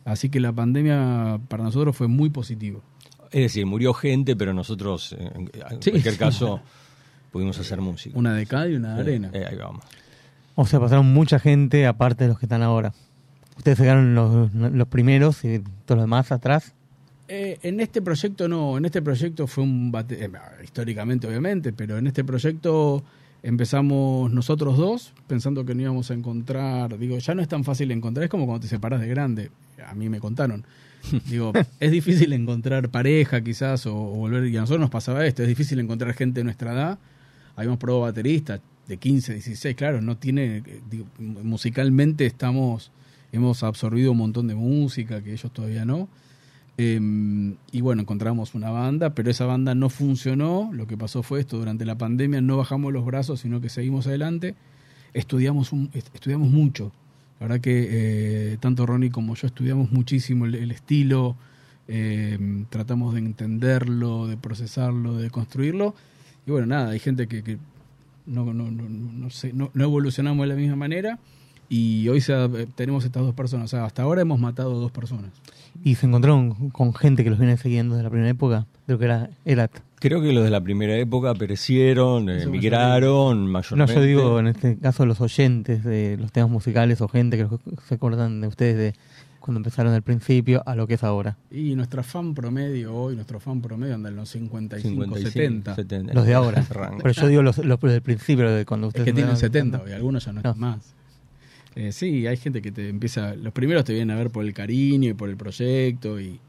Así 0.04 0.28
que 0.28 0.40
la 0.40 0.52
pandemia 0.52 1.38
para 1.46 1.62
nosotros 1.62 1.96
fue 1.96 2.08
muy 2.08 2.30
positivo. 2.30 2.82
Es 3.30 3.42
decir, 3.42 3.64
murió 3.64 3.94
gente, 3.94 4.34
pero 4.34 4.52
nosotros, 4.54 5.14
en, 5.18 5.50
en 5.70 5.82
Sí. 5.82 5.90
cualquier 5.92 6.16
caso, 6.16 6.60
pudimos 7.36 7.58
hacer 7.58 7.80
música. 7.80 8.18
Una 8.18 8.34
de 8.34 8.46
cada 8.46 8.68
y 8.68 8.74
una 8.74 8.94
de 8.94 9.00
arena. 9.00 9.30
eh, 9.32 9.44
ahí 9.48 9.56
vamos. 9.56 9.84
O 10.54 10.66
sea, 10.66 10.80
pasaron 10.80 11.06
mucha 11.12 11.38
gente 11.38 11.86
aparte 11.86 12.24
de 12.24 12.28
los 12.28 12.38
que 12.38 12.46
están 12.46 12.62
ahora. 12.62 12.92
Ustedes 13.56 13.78
se 13.78 13.84
quedaron 13.84 14.14
los, 14.14 14.52
los 14.54 14.88
primeros 14.88 15.44
y 15.44 15.58
todos 15.84 15.96
los 15.98 16.02
demás 16.04 16.32
atrás. 16.32 16.72
Eh, 17.28 17.58
en 17.62 17.80
este 17.80 18.00
proyecto 18.02 18.48
no, 18.48 18.76
en 18.78 18.84
este 18.84 19.02
proyecto 19.02 19.46
fue 19.46 19.64
un 19.64 19.90
bate- 19.92 20.22
eh, 20.24 20.30
históricamente 20.62 21.26
obviamente, 21.26 21.72
pero 21.72 21.98
en 21.98 22.06
este 22.06 22.22
proyecto 22.24 23.02
empezamos 23.42 24.30
nosotros 24.32 24.76
dos 24.76 25.12
pensando 25.26 25.64
que 25.64 25.74
no 25.74 25.82
íbamos 25.82 26.10
a 26.10 26.14
encontrar, 26.14 26.98
digo, 26.98 27.18
ya 27.18 27.34
no 27.34 27.42
es 27.42 27.48
tan 27.48 27.64
fácil 27.64 27.90
encontrar, 27.90 28.24
es 28.24 28.30
como 28.30 28.46
cuando 28.46 28.60
te 28.62 28.68
separas 28.68 29.00
de 29.00 29.08
grande, 29.08 29.50
a 29.86 29.94
mí 29.94 30.08
me 30.08 30.20
contaron. 30.20 30.64
Digo, 31.28 31.52
es 31.78 31.90
difícil 31.92 32.32
encontrar 32.32 32.88
pareja 32.88 33.40
quizás 33.40 33.86
o, 33.86 33.94
o 33.94 34.14
volver, 34.16 34.44
y 34.46 34.56
a 34.56 34.60
nosotros 34.60 34.80
nos 34.80 34.90
pasaba 34.90 35.24
esto, 35.26 35.42
es 35.42 35.48
difícil 35.48 35.78
encontrar 35.78 36.12
gente 36.14 36.40
de 36.40 36.44
nuestra 36.44 36.72
edad. 36.72 36.98
Habíamos 37.56 37.78
probado 37.78 38.02
bateristas 38.02 38.60
de 38.86 38.96
15, 38.98 39.32
16, 39.34 39.74
claro, 39.74 40.00
no 40.00 40.16
tiene, 40.16 40.58
eh, 40.58 40.80
musicalmente 41.42 42.24
estamos, 42.26 42.92
hemos 43.32 43.62
absorbido 43.62 44.12
un 44.12 44.18
montón 44.18 44.46
de 44.46 44.54
música 44.54 45.22
que 45.22 45.32
ellos 45.32 45.50
todavía 45.52 45.84
no. 45.84 46.08
Eh, 46.78 47.00
y 47.72 47.80
bueno, 47.80 48.02
encontramos 48.02 48.54
una 48.54 48.70
banda, 48.70 49.14
pero 49.14 49.30
esa 49.30 49.46
banda 49.46 49.74
no 49.74 49.88
funcionó. 49.88 50.70
Lo 50.72 50.86
que 50.86 50.96
pasó 50.96 51.22
fue 51.22 51.40
esto, 51.40 51.58
durante 51.58 51.84
la 51.86 51.96
pandemia 51.96 52.40
no 52.42 52.58
bajamos 52.58 52.92
los 52.92 53.04
brazos, 53.04 53.40
sino 53.40 53.60
que 53.60 53.68
seguimos 53.70 54.06
adelante. 54.06 54.54
Estudiamos, 55.14 55.72
un, 55.72 55.90
est- 55.94 56.14
estudiamos 56.14 56.50
mucho. 56.50 56.92
La 57.40 57.46
verdad 57.48 57.60
que 57.62 57.88
eh, 58.52 58.56
tanto 58.60 58.86
Ronnie 58.86 59.10
como 59.10 59.34
yo 59.34 59.46
estudiamos 59.46 59.90
muchísimo 59.90 60.44
el, 60.46 60.70
estilo, 60.70 61.36
eh, 61.88 62.38
tratamos 62.70 63.14
de 63.14 63.20
entenderlo, 63.20 64.26
de 64.26 64.36
procesarlo, 64.36 65.16
de 65.16 65.30
construirlo. 65.30 65.94
Y 66.46 66.50
bueno, 66.50 66.66
nada, 66.66 66.90
hay 66.90 66.98
gente 66.98 67.26
que, 67.26 67.42
que 67.42 67.58
no, 68.26 68.44
no, 68.52 68.70
no, 68.70 68.88
no, 68.88 69.30
sé, 69.30 69.52
no, 69.52 69.70
no 69.74 69.84
evolucionamos 69.84 70.44
de 70.46 70.54
la 70.54 70.58
misma 70.58 70.76
manera. 70.76 71.18
Y 71.68 72.08
hoy 72.08 72.20
se 72.20 72.32
ha- 72.32 72.48
tenemos 72.76 73.04
estas 73.04 73.24
dos 73.24 73.34
personas. 73.34 73.64
O 73.64 73.68
sea, 73.76 73.84
hasta 73.84 74.02
ahora 74.02 74.22
hemos 74.22 74.38
matado 74.38 74.78
dos 74.78 74.92
personas. 74.92 75.32
Y 75.82 75.96
se 75.96 76.06
encontraron 76.06 76.70
con 76.70 76.94
gente 76.94 77.24
que 77.24 77.30
los 77.30 77.38
viene 77.40 77.56
siguiendo 77.56 77.94
desde 77.96 78.04
la 78.04 78.10
primera 78.10 78.30
época. 78.30 78.66
Creo 78.86 78.98
que 79.00 79.04
era 79.06 79.30
Erat. 79.44 79.72
Creo 79.98 80.22
que 80.22 80.32
los 80.32 80.44
de 80.44 80.50
la 80.50 80.60
primera 80.60 80.96
época 80.96 81.34
perecieron, 81.34 82.28
eh, 82.30 82.38
Eso 82.38 82.50
migraron 82.50 83.46
No, 83.46 83.50
mayormente. 83.50 83.94
yo 83.94 84.02
digo 84.02 84.38
en 84.38 84.46
este 84.46 84.78
caso 84.78 85.06
los 85.06 85.20
oyentes 85.20 85.82
de 85.82 86.16
los 86.18 86.30
temas 86.30 86.50
musicales 86.50 87.00
o 87.00 87.08
gente 87.08 87.36
que 87.36 87.44
los- 87.44 87.60
se 87.88 87.94
acuerdan 87.96 88.40
de 88.40 88.46
ustedes 88.46 88.76
de 88.76 88.94
cuando 89.46 89.60
empezaron 89.60 89.94
al 89.94 90.02
principio 90.02 90.62
a 90.66 90.74
lo 90.74 90.86
que 90.86 90.94
es 90.94 91.02
ahora. 91.04 91.38
Y 91.50 91.74
nuestra 91.74 92.02
fan 92.02 92.34
promedio 92.34 92.94
hoy, 92.94 93.14
nuestro 93.14 93.40
fan 93.40 93.62
promedio 93.62 93.94
anda 93.94 94.10
en 94.10 94.16
los 94.16 94.28
55, 94.28 94.88
55, 95.04 95.30
70. 95.30 95.74
70. 95.76 96.12
Los 96.14 96.26
de 96.26 96.34
ahora. 96.34 96.62
Pero 97.02 97.12
yo 97.12 97.26
digo 97.28 97.42
los, 97.42 97.56
los 97.58 97.80
del 97.80 98.02
principio, 98.02 98.50
de 98.50 98.66
cuando 98.66 98.88
Es 98.88 98.90
ustedes 98.90 99.04
que 99.06 99.12
tienen 99.14 99.30
empezaron 99.30 99.52
70 99.52 99.70
cantando. 99.78 99.84
hoy, 99.90 99.92
algunos 99.96 100.24
ya 100.24 100.32
no, 100.32 100.42
No. 100.42 100.50
están 100.50 100.60
más. 100.60 100.94
Eh, 101.74 101.92
sí, 101.92 102.26
hay 102.26 102.36
gente 102.36 102.60
que 102.60 102.72
te 102.72 102.88
empieza, 102.88 103.34
los 103.34 103.52
primeros 103.52 103.84
te 103.84 103.92
vienen 103.94 104.14
a 104.16 104.18
ver 104.18 104.30
por 104.30 104.44
el 104.44 104.52
cariño 104.52 105.10
y 105.10 105.14
por 105.14 105.28
el 105.30 105.36
proyecto, 105.36 106.20
y 106.20 106.40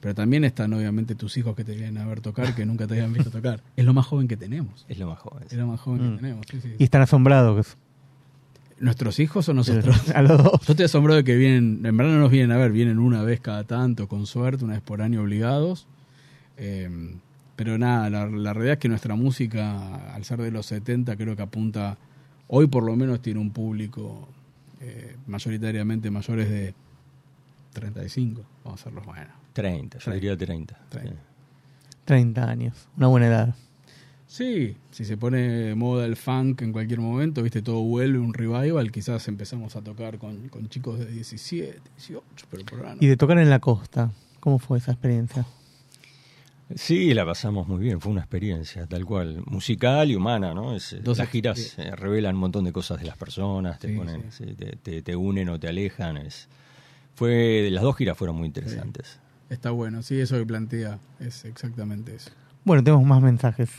pero 0.00 0.14
también 0.14 0.44
están 0.44 0.72
obviamente 0.74 1.14
tus 1.14 1.36
hijos 1.38 1.56
que 1.56 1.64
te 1.64 1.72
vienen 1.74 1.98
a 1.98 2.06
ver 2.06 2.20
tocar, 2.20 2.54
que 2.54 2.64
nunca 2.66 2.86
te 2.86 2.94
habían 2.94 3.12
visto 3.12 3.30
tocar. 3.30 3.60
Es 3.76 3.84
lo 3.84 3.92
más 3.94 4.06
joven 4.06 4.28
que 4.28 4.36
tenemos. 4.36 4.84
Es 4.88 4.98
lo 4.98 5.08
más 5.08 5.18
joven. 5.18 5.44
Es 5.50 5.54
lo 5.56 5.66
más 5.66 5.80
joven 5.80 6.00
Mm. 6.00 6.10
que 6.16 6.20
tenemos, 6.22 6.46
sí, 6.50 6.60
sí. 6.62 6.72
Y 6.78 6.84
están 6.84 7.02
asombrados. 7.02 7.76
¿Nuestros 8.78 9.20
hijos 9.20 9.48
o 9.48 9.54
nosotros? 9.54 10.10
A 10.14 10.22
los 10.22 10.42
dos. 10.42 10.60
Yo 10.66 10.72
estoy 10.72 10.84
asombrado 10.84 11.16
de 11.16 11.24
que 11.24 11.36
vienen, 11.36 11.84
en 11.84 11.96
verdad 11.96 12.12
no 12.12 12.20
nos 12.20 12.30
vienen 12.30 12.52
a 12.52 12.58
ver, 12.58 12.72
vienen 12.72 12.98
una 12.98 13.22
vez 13.22 13.40
cada 13.40 13.64
tanto, 13.64 14.06
con 14.08 14.26
suerte, 14.26 14.64
una 14.64 14.74
vez 14.74 14.82
por 14.82 15.00
año 15.02 15.22
obligados. 15.22 15.86
Eh, 16.58 17.16
pero 17.56 17.78
nada, 17.78 18.10
la, 18.10 18.26
la 18.26 18.52
realidad 18.52 18.74
es 18.74 18.78
que 18.78 18.88
nuestra 18.88 19.16
música, 19.16 20.14
al 20.14 20.24
ser 20.24 20.42
de 20.42 20.50
los 20.50 20.66
70, 20.66 21.16
creo 21.16 21.34
que 21.34 21.42
apunta, 21.42 21.96
hoy 22.48 22.66
por 22.66 22.84
lo 22.84 22.94
menos 22.96 23.22
tiene 23.22 23.40
un 23.40 23.50
público 23.50 24.28
eh, 24.80 25.16
mayoritariamente 25.26 26.10
mayores 26.10 26.50
de 26.50 26.74
35, 27.72 28.42
vamos 28.62 28.80
a 28.80 28.82
hacerlos 28.82 29.06
buenos. 29.06 29.32
30, 29.54 29.98
yo 29.98 30.12
diría 30.12 30.36
30. 30.36 30.78
30. 30.90 31.16
30 32.04 32.48
años, 32.48 32.88
una 32.96 33.06
buena 33.06 33.26
edad. 33.26 33.54
Sí, 34.28 34.76
si 34.90 35.04
se 35.04 35.16
pone 35.16 35.74
moda 35.76 36.04
el 36.04 36.16
funk 36.16 36.62
en 36.62 36.72
cualquier 36.72 37.00
momento, 37.00 37.42
viste, 37.42 37.62
todo 37.62 37.80
vuelve, 37.82 38.18
un 38.18 38.34
revival, 38.34 38.90
quizás 38.90 39.28
empezamos 39.28 39.76
a 39.76 39.82
tocar 39.82 40.18
con, 40.18 40.48
con 40.48 40.68
chicos 40.68 40.98
de 40.98 41.06
17, 41.06 41.80
18, 41.96 42.24
pero 42.50 42.64
por 42.64 42.78
ahora 42.80 42.94
no. 42.96 43.02
Y 43.02 43.06
de 43.06 43.16
tocar 43.16 43.38
en 43.38 43.48
la 43.50 43.60
costa, 43.60 44.10
¿cómo 44.40 44.58
fue 44.58 44.78
esa 44.78 44.92
experiencia? 44.92 45.46
Sí, 46.74 47.14
la 47.14 47.24
pasamos 47.24 47.68
muy 47.68 47.78
bien, 47.78 48.00
fue 48.00 48.10
una 48.10 48.22
experiencia 48.22 48.86
tal 48.86 49.04
cual, 49.04 49.40
musical 49.46 50.10
y 50.10 50.16
humana, 50.16 50.52
¿no? 50.52 50.74
Es, 50.74 50.92
eh, 50.94 51.00
Dos 51.00 51.18
las 51.18 51.28
giras 51.30 51.76
eh, 51.78 51.94
revelan 51.94 52.34
un 52.34 52.40
montón 52.40 52.64
de 52.64 52.72
cosas 52.72 52.98
de 52.98 53.06
las 53.06 53.16
personas, 53.16 53.78
te 53.78 53.88
Sí, 53.88 53.94
ponen, 53.94 54.32
sí, 54.32 54.46
te, 54.56 54.74
te- 54.76 55.02
te 55.02 55.14
unen 55.14 55.48
o 55.50 55.60
te 55.60 55.68
alejan. 55.68 56.16
Es, 56.16 56.48
fue, 57.14 57.68
las 57.70 57.84
dos 57.84 57.96
giras 57.96 58.18
fueron 58.18 58.34
muy 58.36 58.46
interesantes. 58.48 59.20
Está 59.48 59.70
bueno, 59.70 60.02
sí, 60.02 60.18
eso 60.20 60.36
que 60.36 60.44
plantea 60.44 60.98
es 61.20 61.44
exactamente 61.44 62.16
eso. 62.16 62.30
Bueno, 62.64 62.82
tenemos 62.82 63.06
más 63.06 63.22
mensajes. 63.22 63.70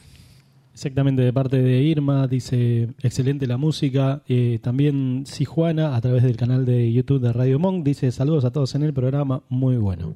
Exactamente, 0.78 1.24
de 1.24 1.34
parte 1.34 1.60
de 1.60 1.82
Irma, 1.82 2.28
dice, 2.28 2.94
excelente 3.02 3.48
la 3.48 3.58
música. 3.58 4.22
Eh, 4.28 4.60
también 4.62 5.24
Sijuana, 5.26 5.96
a 5.96 6.02
través 6.02 6.22
del 6.22 6.38
canal 6.38 6.68
de 6.68 6.94
YouTube 6.94 7.20
de 7.20 7.34
Radio 7.34 7.58
Monk, 7.58 7.84
dice, 7.84 8.12
saludos 8.12 8.46
a 8.46 8.52
todos 8.52 8.76
en 8.76 8.84
el 8.84 8.94
programa, 8.94 9.42
muy 9.50 9.78
bueno. 9.78 10.14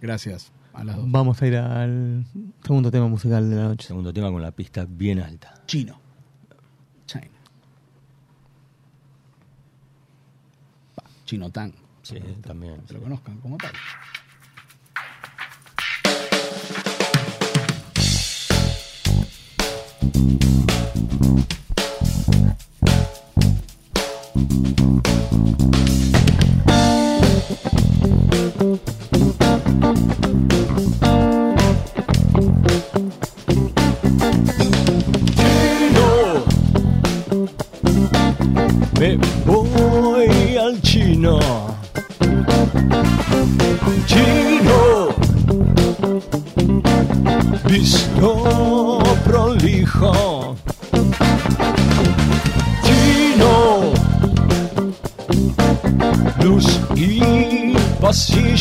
Gracias 0.00 0.52
a 0.74 0.84
las 0.84 0.94
dos. 0.94 1.10
Vamos 1.10 1.42
a 1.42 1.46
ir 1.48 1.56
al 1.56 2.24
segundo 2.62 2.92
tema 2.92 3.08
musical 3.08 3.50
de 3.50 3.56
la 3.56 3.64
noche. 3.64 3.88
Segundo 3.88 4.12
tema 4.12 4.30
con 4.30 4.40
la 4.40 4.52
pista 4.52 4.86
bien 4.88 5.18
alta. 5.18 5.60
Chino. 5.66 6.00
China. 7.06 7.26
Pa, 10.94 11.02
Chino 11.24 11.50
Tan. 11.50 11.74
Sí, 12.02 12.14
también. 12.46 12.80
Que 12.86 12.94
lo 12.94 13.00
conozcan 13.00 13.38
como 13.38 13.56
tal. 13.56 13.72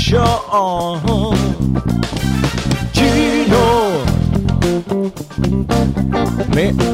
Pasillo. 0.10 1.34
Chino, 2.92 4.04
me 6.54 6.89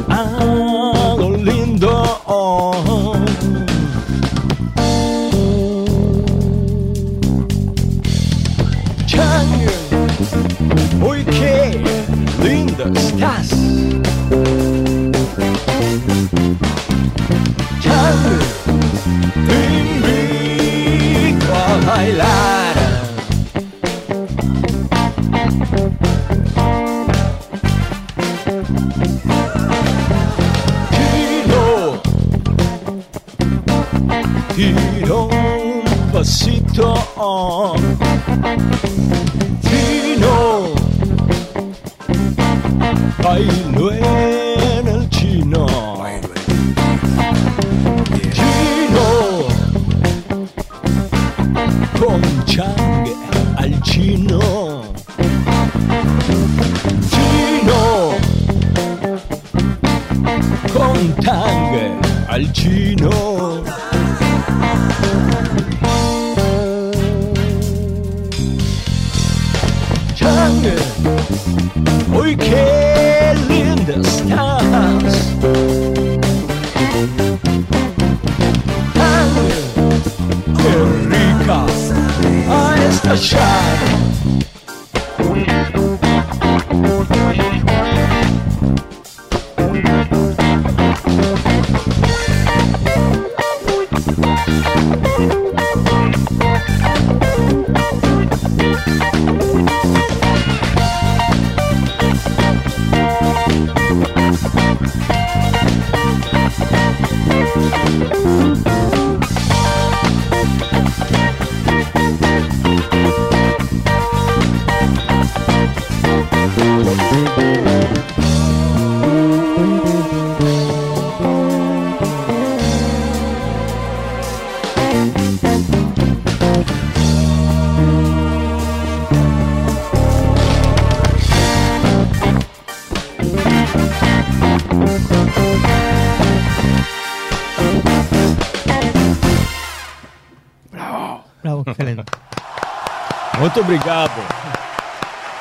Muito 143.55 143.71
obrigado. 143.71 144.11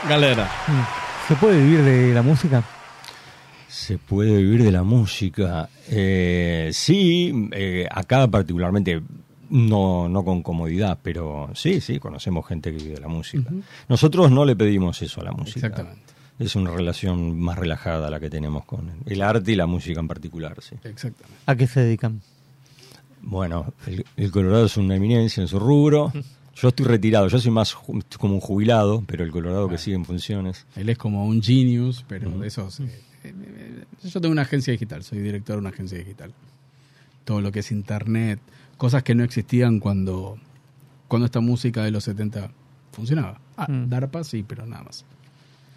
Galera. 0.08 0.48
¿Se 1.26 1.34
puede 1.34 1.60
vivir 1.60 1.82
de 1.82 2.14
la 2.14 2.22
música? 2.22 2.62
Se 3.66 3.98
puede 3.98 4.36
vivir 4.36 4.62
de 4.62 4.70
la 4.70 4.84
música. 4.84 5.68
Eh, 5.88 6.70
sí, 6.72 7.48
eh, 7.50 7.88
acá 7.90 8.28
particularmente 8.28 9.02
no, 9.50 10.08
no 10.08 10.24
con 10.24 10.44
comodidad, 10.44 10.96
pero 11.02 11.50
sí, 11.54 11.80
sí, 11.80 11.98
conocemos 11.98 12.46
gente 12.46 12.70
que 12.70 12.76
vive 12.76 12.94
de 12.94 13.00
la 13.00 13.08
música. 13.08 13.50
Nosotros 13.88 14.30
no 14.30 14.44
le 14.44 14.54
pedimos 14.54 15.02
eso 15.02 15.20
a 15.20 15.24
la 15.24 15.32
música. 15.32 15.66
Exactamente. 15.66 16.12
Es 16.38 16.54
una 16.54 16.70
relación 16.70 17.40
más 17.40 17.58
relajada 17.58 18.10
la 18.10 18.20
que 18.20 18.30
tenemos 18.30 18.64
con 18.64 18.92
el 19.06 19.22
arte 19.22 19.50
y 19.50 19.56
la 19.56 19.66
música 19.66 19.98
en 19.98 20.06
particular, 20.06 20.54
sí. 20.60 20.76
Exactamente. 20.84 21.40
¿A 21.46 21.56
qué 21.56 21.66
se 21.66 21.80
dedican? 21.80 22.20
Bueno, 23.22 23.74
el, 23.88 24.04
el 24.16 24.30
Colorado 24.30 24.66
es 24.66 24.76
una 24.76 24.94
eminencia 24.94 25.40
en 25.40 25.48
su 25.48 25.58
rubro. 25.58 26.12
Yo 26.56 26.68
estoy 26.68 26.86
retirado, 26.86 27.28
yo 27.28 27.38
soy 27.38 27.50
más 27.50 27.74
ju- 27.74 28.02
como 28.18 28.34
un 28.34 28.40
jubilado, 28.40 29.02
pero 29.06 29.24
el 29.24 29.30
Colorado 29.30 29.68
que 29.68 29.76
sigue 29.78 29.96
en 29.96 30.04
funciones. 30.04 30.66
Él 30.76 30.88
es 30.88 30.96
como 30.98 31.26
un 31.26 31.42
genius, 31.42 32.04
pero 32.08 32.30
de 32.30 32.46
esos. 32.46 32.80
eh, 32.80 32.84
eh, 33.24 33.34
eh, 33.34 33.84
yo 34.08 34.20
tengo 34.20 34.32
una 34.32 34.42
agencia 34.42 34.72
digital, 34.72 35.02
soy 35.02 35.18
director 35.18 35.56
de 35.56 35.60
una 35.60 35.70
agencia 35.70 35.98
digital. 35.98 36.32
Todo 37.24 37.40
lo 37.40 37.50
que 37.50 37.60
es 37.60 37.72
internet, 37.72 38.38
cosas 38.76 39.02
que 39.02 39.14
no 39.14 39.24
existían 39.24 39.80
cuando, 39.80 40.36
cuando 41.08 41.26
esta 41.26 41.40
música 41.40 41.82
de 41.82 41.90
los 41.90 42.04
70 42.04 42.50
funcionaba. 42.92 43.40
Ah, 43.56 43.66
Mm. 43.70 43.88
DARPA 43.88 44.22
sí, 44.24 44.44
pero 44.46 44.64
nada 44.66 44.84
más. 44.84 45.04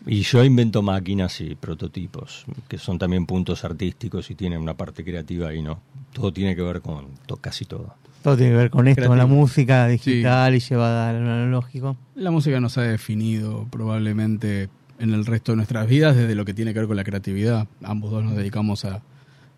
Y 0.07 0.21
yo 0.21 0.43
invento 0.43 0.81
máquinas 0.81 1.41
y 1.41 1.55
prototipos, 1.55 2.45
que 2.67 2.77
son 2.77 2.97
también 2.97 3.25
puntos 3.25 3.63
artísticos 3.65 4.31
y 4.31 4.35
tienen 4.35 4.61
una 4.61 4.73
parte 4.75 5.03
creativa 5.03 5.53
y 5.53 5.61
no. 5.61 5.79
Todo 6.13 6.31
tiene 6.31 6.55
que 6.55 6.61
ver 6.61 6.81
con 6.81 7.07
to- 7.25 7.37
casi 7.37 7.65
todo. 7.65 7.93
Todo 8.23 8.35
tiene 8.37 8.51
que 8.53 8.57
ver 8.57 8.69
con 8.69 8.87
esto, 8.87 9.05
con 9.07 9.17
la 9.17 9.25
música 9.25 9.87
digital 9.87 10.55
y 10.55 10.59
llevada 10.59 11.09
al 11.09 11.17
analógico. 11.17 11.97
La 12.15 12.31
música 12.31 12.59
nos 12.59 12.77
ha 12.77 12.81
definido 12.83 13.67
probablemente 13.69 14.69
en 14.99 15.13
el 15.13 15.25
resto 15.25 15.51
de 15.51 15.57
nuestras 15.57 15.87
vidas 15.87 16.15
desde 16.15 16.35
lo 16.35 16.43
que 16.45 16.53
tiene 16.53 16.73
que 16.73 16.79
ver 16.79 16.87
con 16.87 16.97
la 16.97 17.03
creatividad. 17.03 17.67
Ambos 17.83 18.11
dos 18.11 18.23
nos 18.23 18.35
dedicamos 18.35 18.85
a, 18.85 19.01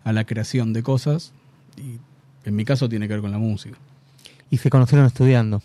a 0.04 0.12
la 0.12 0.24
creación 0.24 0.72
de 0.72 0.82
cosas 0.82 1.32
y 1.76 1.98
en 2.48 2.56
mi 2.56 2.64
caso 2.64 2.88
tiene 2.88 3.06
que 3.08 3.14
ver 3.14 3.22
con 3.22 3.30
la 3.30 3.38
música. 3.38 3.76
Y 4.50 4.58
se 4.58 4.68
conocieron 4.68 5.06
estudiando. 5.06 5.62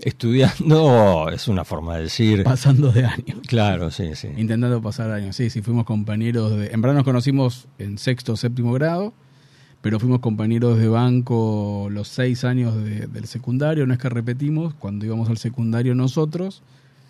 Estudiando 0.00 1.28
es 1.32 1.48
una 1.48 1.64
forma 1.64 1.96
de 1.96 2.02
decir. 2.04 2.44
Pasando 2.44 2.92
de 2.92 3.04
años. 3.06 3.38
Claro, 3.46 3.90
sí, 3.90 4.14
sí. 4.14 4.28
Intentando 4.36 4.80
pasar 4.80 5.10
años. 5.10 5.36
Sí, 5.36 5.50
sí, 5.50 5.62
fuimos 5.62 5.84
compañeros 5.84 6.56
de... 6.56 6.68
En 6.72 6.80
verdad 6.80 6.96
nos 6.96 7.04
conocimos 7.04 7.66
en 7.78 7.98
sexto 7.98 8.32
o 8.34 8.36
séptimo 8.36 8.72
grado, 8.72 9.12
pero 9.80 9.98
fuimos 10.00 10.20
compañeros 10.20 10.78
de 10.78 10.88
banco 10.88 11.88
los 11.90 12.08
seis 12.08 12.44
años 12.44 12.74
de- 12.76 13.06
del 13.06 13.26
secundario. 13.26 13.86
No 13.86 13.92
es 13.92 13.98
que 13.98 14.08
repetimos, 14.08 14.74
cuando 14.74 15.04
íbamos 15.06 15.28
al 15.30 15.38
secundario 15.38 15.94
nosotros, 15.94 16.62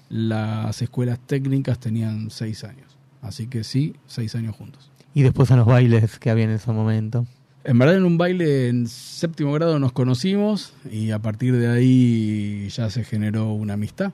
las 0.08 0.80
escuelas 0.82 1.18
técnicas 1.26 1.78
tenían 1.78 2.30
seis 2.30 2.64
años. 2.64 2.96
Así 3.20 3.46
que 3.48 3.64
sí, 3.64 3.94
seis 4.06 4.34
años 4.34 4.54
juntos. 4.56 4.90
Y 5.14 5.22
después 5.22 5.50
a 5.50 5.56
los 5.56 5.66
bailes 5.66 6.18
que 6.18 6.30
había 6.30 6.44
en 6.44 6.50
ese 6.50 6.70
momento. 6.72 7.26
En 7.68 7.78
verdad 7.78 7.96
en 7.96 8.06
un 8.06 8.16
baile 8.16 8.68
en 8.68 8.86
séptimo 8.86 9.52
grado 9.52 9.78
nos 9.78 9.92
conocimos 9.92 10.72
y 10.90 11.10
a 11.10 11.18
partir 11.18 11.54
de 11.54 11.68
ahí 11.68 12.66
ya 12.70 12.88
se 12.88 13.04
generó 13.04 13.52
una 13.52 13.74
amistad. 13.74 14.12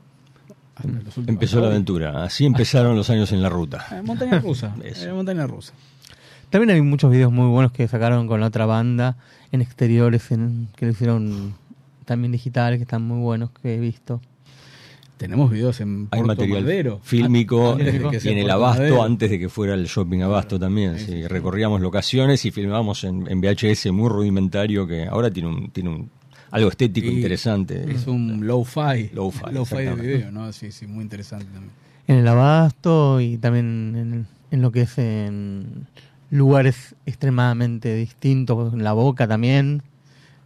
Hasta 0.75 0.89
los 0.89 1.05
últimos 1.19 1.29
Empezó 1.29 1.57
la 1.61 1.67
años. 1.67 1.75
aventura. 1.75 2.25
Así 2.25 2.47
empezaron 2.47 2.97
los 2.97 3.11
años 3.11 3.31
en 3.31 3.43
la 3.43 3.49
ruta. 3.49 3.87
Eh, 3.93 4.03
montaña 4.03 4.41
rusa. 4.41 4.75
Eso. 4.85 5.09
eh, 5.09 5.13
montaña 5.13 5.47
rusa. 5.47 5.73
También 6.51 6.71
hay 6.71 6.83
muchos 6.83 7.13
videos 7.13 7.31
muy 7.31 7.47
buenos 7.47 7.71
que 7.71 7.87
sacaron 7.87 8.27
con 8.27 8.41
la 8.41 8.47
otra 8.49 8.67
banda 8.67 9.19
en 9.53 9.61
exteriores 9.63 10.33
en, 10.33 10.67
que 10.75 10.87
lo 10.87 10.91
hicieron 10.93 11.55
también 12.07 12.33
digitales, 12.33 12.79
que 12.79 12.83
están 12.83 13.03
muy 13.03 13.21
buenos 13.21 13.51
que 13.63 13.77
he 13.77 13.79
visto. 13.79 14.21
Tenemos 15.25 15.51
videos 15.51 15.81
en 15.81 16.09
Hay 16.11 16.21
Puerto 16.21 16.27
material 16.43 16.63
Madero. 16.63 17.01
fílmico 17.03 17.73
Antes 17.73 17.93
de 17.93 18.17
eh, 18.17 18.21
y 18.25 18.29
en 18.29 18.39
el 18.39 18.51
Abasto, 18.51 18.83
Madero. 18.83 19.03
antes 19.03 19.31
de 19.31 19.39
que 19.39 19.49
fuera 19.49 19.75
el 19.75 19.87
shopping 19.87 20.21
Abasto 20.21 20.59
también. 20.59 20.99
Sí, 20.99 21.27
recorríamos 21.27 21.81
locaciones 21.81 22.45
y 22.45 22.51
filmábamos 22.51 23.05
en, 23.05 23.27
en 23.31 23.41
VHS 23.41 23.91
muy 23.93 24.09
rudimentario 24.09 24.87
que 24.87 25.07
ahora 25.07 25.31
tiene 25.31 25.49
un, 25.49 25.71
tiene 25.71 25.91
un 25.91 26.11
algo 26.51 26.69
estético 26.69 27.09
Y 27.09 27.17
interesante. 27.17 27.91
Es 27.91 28.07
un 28.07 28.47
low-fi. 28.47 29.11
Low-fi, 29.13 29.53
Low-fi 29.53 29.77
de 29.77 29.95
video, 29.95 30.31
¿no? 30.31 30.53
Sí, 30.53 30.71
sí, 30.71 30.87
muy 30.87 31.03
interesante 31.03 31.47
también. 31.47 31.73
En 32.07 32.17
el 32.19 32.29
abasto 32.29 33.21
y 33.21 33.39
también 33.39 33.97
en, 33.97 34.27
en 34.51 34.63
lo 34.63 34.71
que 34.71 34.83
es 34.83 34.99
en 34.99 35.87
lugares 36.31 36.95
extremadamente 37.07 37.95
distintos, 37.97 38.75
en 38.75 38.85
la 38.85 38.93
boca 38.93 39.27
también. 39.27 39.83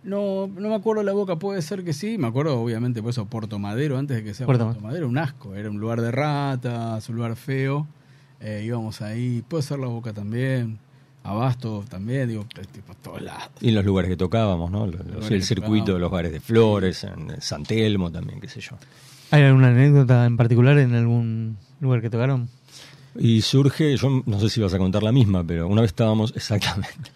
No, 0.09 0.47
no 0.49 0.69
me 0.69 0.75
acuerdo 0.75 1.03
la 1.03 1.13
boca, 1.13 1.37
puede 1.37 1.61
ser 1.63 1.85
que 1.85 1.93
sí. 1.93 2.17
Me 2.19 2.27
acuerdo, 2.27 2.61
obviamente, 2.61 3.03
por 3.03 3.11
eso 3.11 3.27
Puerto 3.27 3.59
Madero, 3.59 3.99
antes 3.99 4.17
de 4.17 4.25
que 4.25 4.35
sea 4.35 4.47
Puerto 4.47 4.65
Puerto, 4.65 4.81
Madero, 4.81 5.09
un 5.09 5.19
asco. 5.19 5.55
Era 5.55 5.71
un 5.71 5.79
lugar 5.79 6.01
de 6.01 6.11
ratas, 6.11 7.09
un 7.09 7.17
lugar 7.17 7.37
feo. 7.37 7.87
Eh, 8.41 8.63
íbamos 8.65 9.03
ahí, 9.03 9.43
puede 9.47 9.63
ser 9.63 9.79
la 9.79 9.89
boca 9.89 10.13
también. 10.13 10.79
Abasto 11.25 11.85
también, 11.91 12.29
digo, 12.29 12.47
es 12.59 12.69
tipo 12.69 12.95
todos 13.03 13.21
lados. 13.21 13.51
Y 13.61 13.69
en 13.69 13.75
los 13.75 13.85
lugares 13.85 14.09
que 14.09 14.17
tocábamos, 14.17 14.71
¿no? 14.71 14.87
Los- 14.87 14.95
los- 15.01 15.07
lugares 15.09 15.31
el 15.33 15.43
circuito 15.43 15.93
de 15.93 15.99
los 15.99 16.11
bares 16.11 16.33
de 16.33 16.41
Flores, 16.41 17.05
en 17.05 17.41
San 17.43 17.65
Telmo 17.65 18.11
también, 18.11 18.41
qué 18.41 18.49
sé 18.49 18.61
yo. 18.61 18.77
¿Hay 19.31 19.43
alguna 19.43 19.69
anécdota 19.69 20.25
en 20.25 20.39
particular 20.39 20.79
en 20.79 20.95
algún 20.95 21.59
lugar 21.81 22.01
que 22.01 22.09
tocaron? 22.09 22.49
Y 23.19 23.43
surge, 23.43 23.97
yo 23.97 24.23
no 24.25 24.41
sé 24.41 24.49
si 24.49 24.61
vas 24.63 24.73
a 24.73 24.79
contar 24.79 25.03
la 25.03 25.13
misma, 25.13 25.45
pero 25.45 25.67
una 25.69 25.83
vez 25.83 25.91
estábamos, 25.91 26.33
exactamente, 26.37 27.11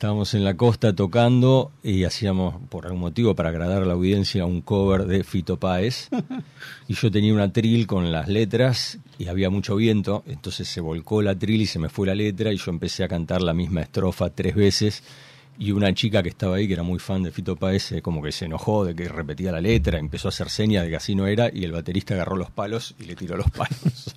estábamos 0.00 0.32
en 0.32 0.44
la 0.44 0.56
costa 0.56 0.94
tocando 0.94 1.72
y 1.82 2.04
hacíamos, 2.04 2.54
por 2.70 2.86
algún 2.86 3.00
motivo, 3.00 3.34
para 3.34 3.50
agradar 3.50 3.82
a 3.82 3.84
la 3.84 3.92
audiencia, 3.92 4.46
un 4.46 4.62
cover 4.62 5.04
de 5.04 5.22
Fito 5.24 5.58
Páez. 5.58 6.08
Y 6.88 6.94
yo 6.94 7.10
tenía 7.10 7.34
una 7.34 7.52
tril 7.52 7.86
con 7.86 8.10
las 8.10 8.26
letras 8.26 8.98
y 9.18 9.28
había 9.28 9.50
mucho 9.50 9.76
viento, 9.76 10.24
entonces 10.26 10.66
se 10.68 10.80
volcó 10.80 11.20
la 11.20 11.38
tril 11.38 11.60
y 11.60 11.66
se 11.66 11.78
me 11.78 11.90
fue 11.90 12.06
la 12.06 12.14
letra 12.14 12.50
y 12.50 12.56
yo 12.56 12.70
empecé 12.70 13.04
a 13.04 13.08
cantar 13.08 13.42
la 13.42 13.52
misma 13.52 13.82
estrofa 13.82 14.30
tres 14.30 14.54
veces. 14.54 15.02
Y 15.58 15.72
una 15.72 15.92
chica 15.92 16.22
que 16.22 16.30
estaba 16.30 16.56
ahí, 16.56 16.66
que 16.66 16.72
era 16.72 16.82
muy 16.82 16.98
fan 16.98 17.22
de 17.22 17.30
Fito 17.30 17.56
Páez, 17.56 17.92
eh, 17.92 18.00
como 18.00 18.22
que 18.22 18.32
se 18.32 18.46
enojó 18.46 18.86
de 18.86 18.94
que 18.94 19.06
repetía 19.06 19.52
la 19.52 19.60
letra, 19.60 19.98
empezó 19.98 20.28
a 20.28 20.30
hacer 20.30 20.48
señas 20.48 20.84
de 20.84 20.90
que 20.90 20.96
así 20.96 21.14
no 21.14 21.26
era, 21.26 21.50
y 21.52 21.64
el 21.64 21.72
baterista 21.72 22.14
agarró 22.14 22.36
los 22.36 22.50
palos 22.50 22.94
y 22.98 23.04
le 23.04 23.16
tiró 23.16 23.36
los 23.36 23.50
palos. 23.50 24.16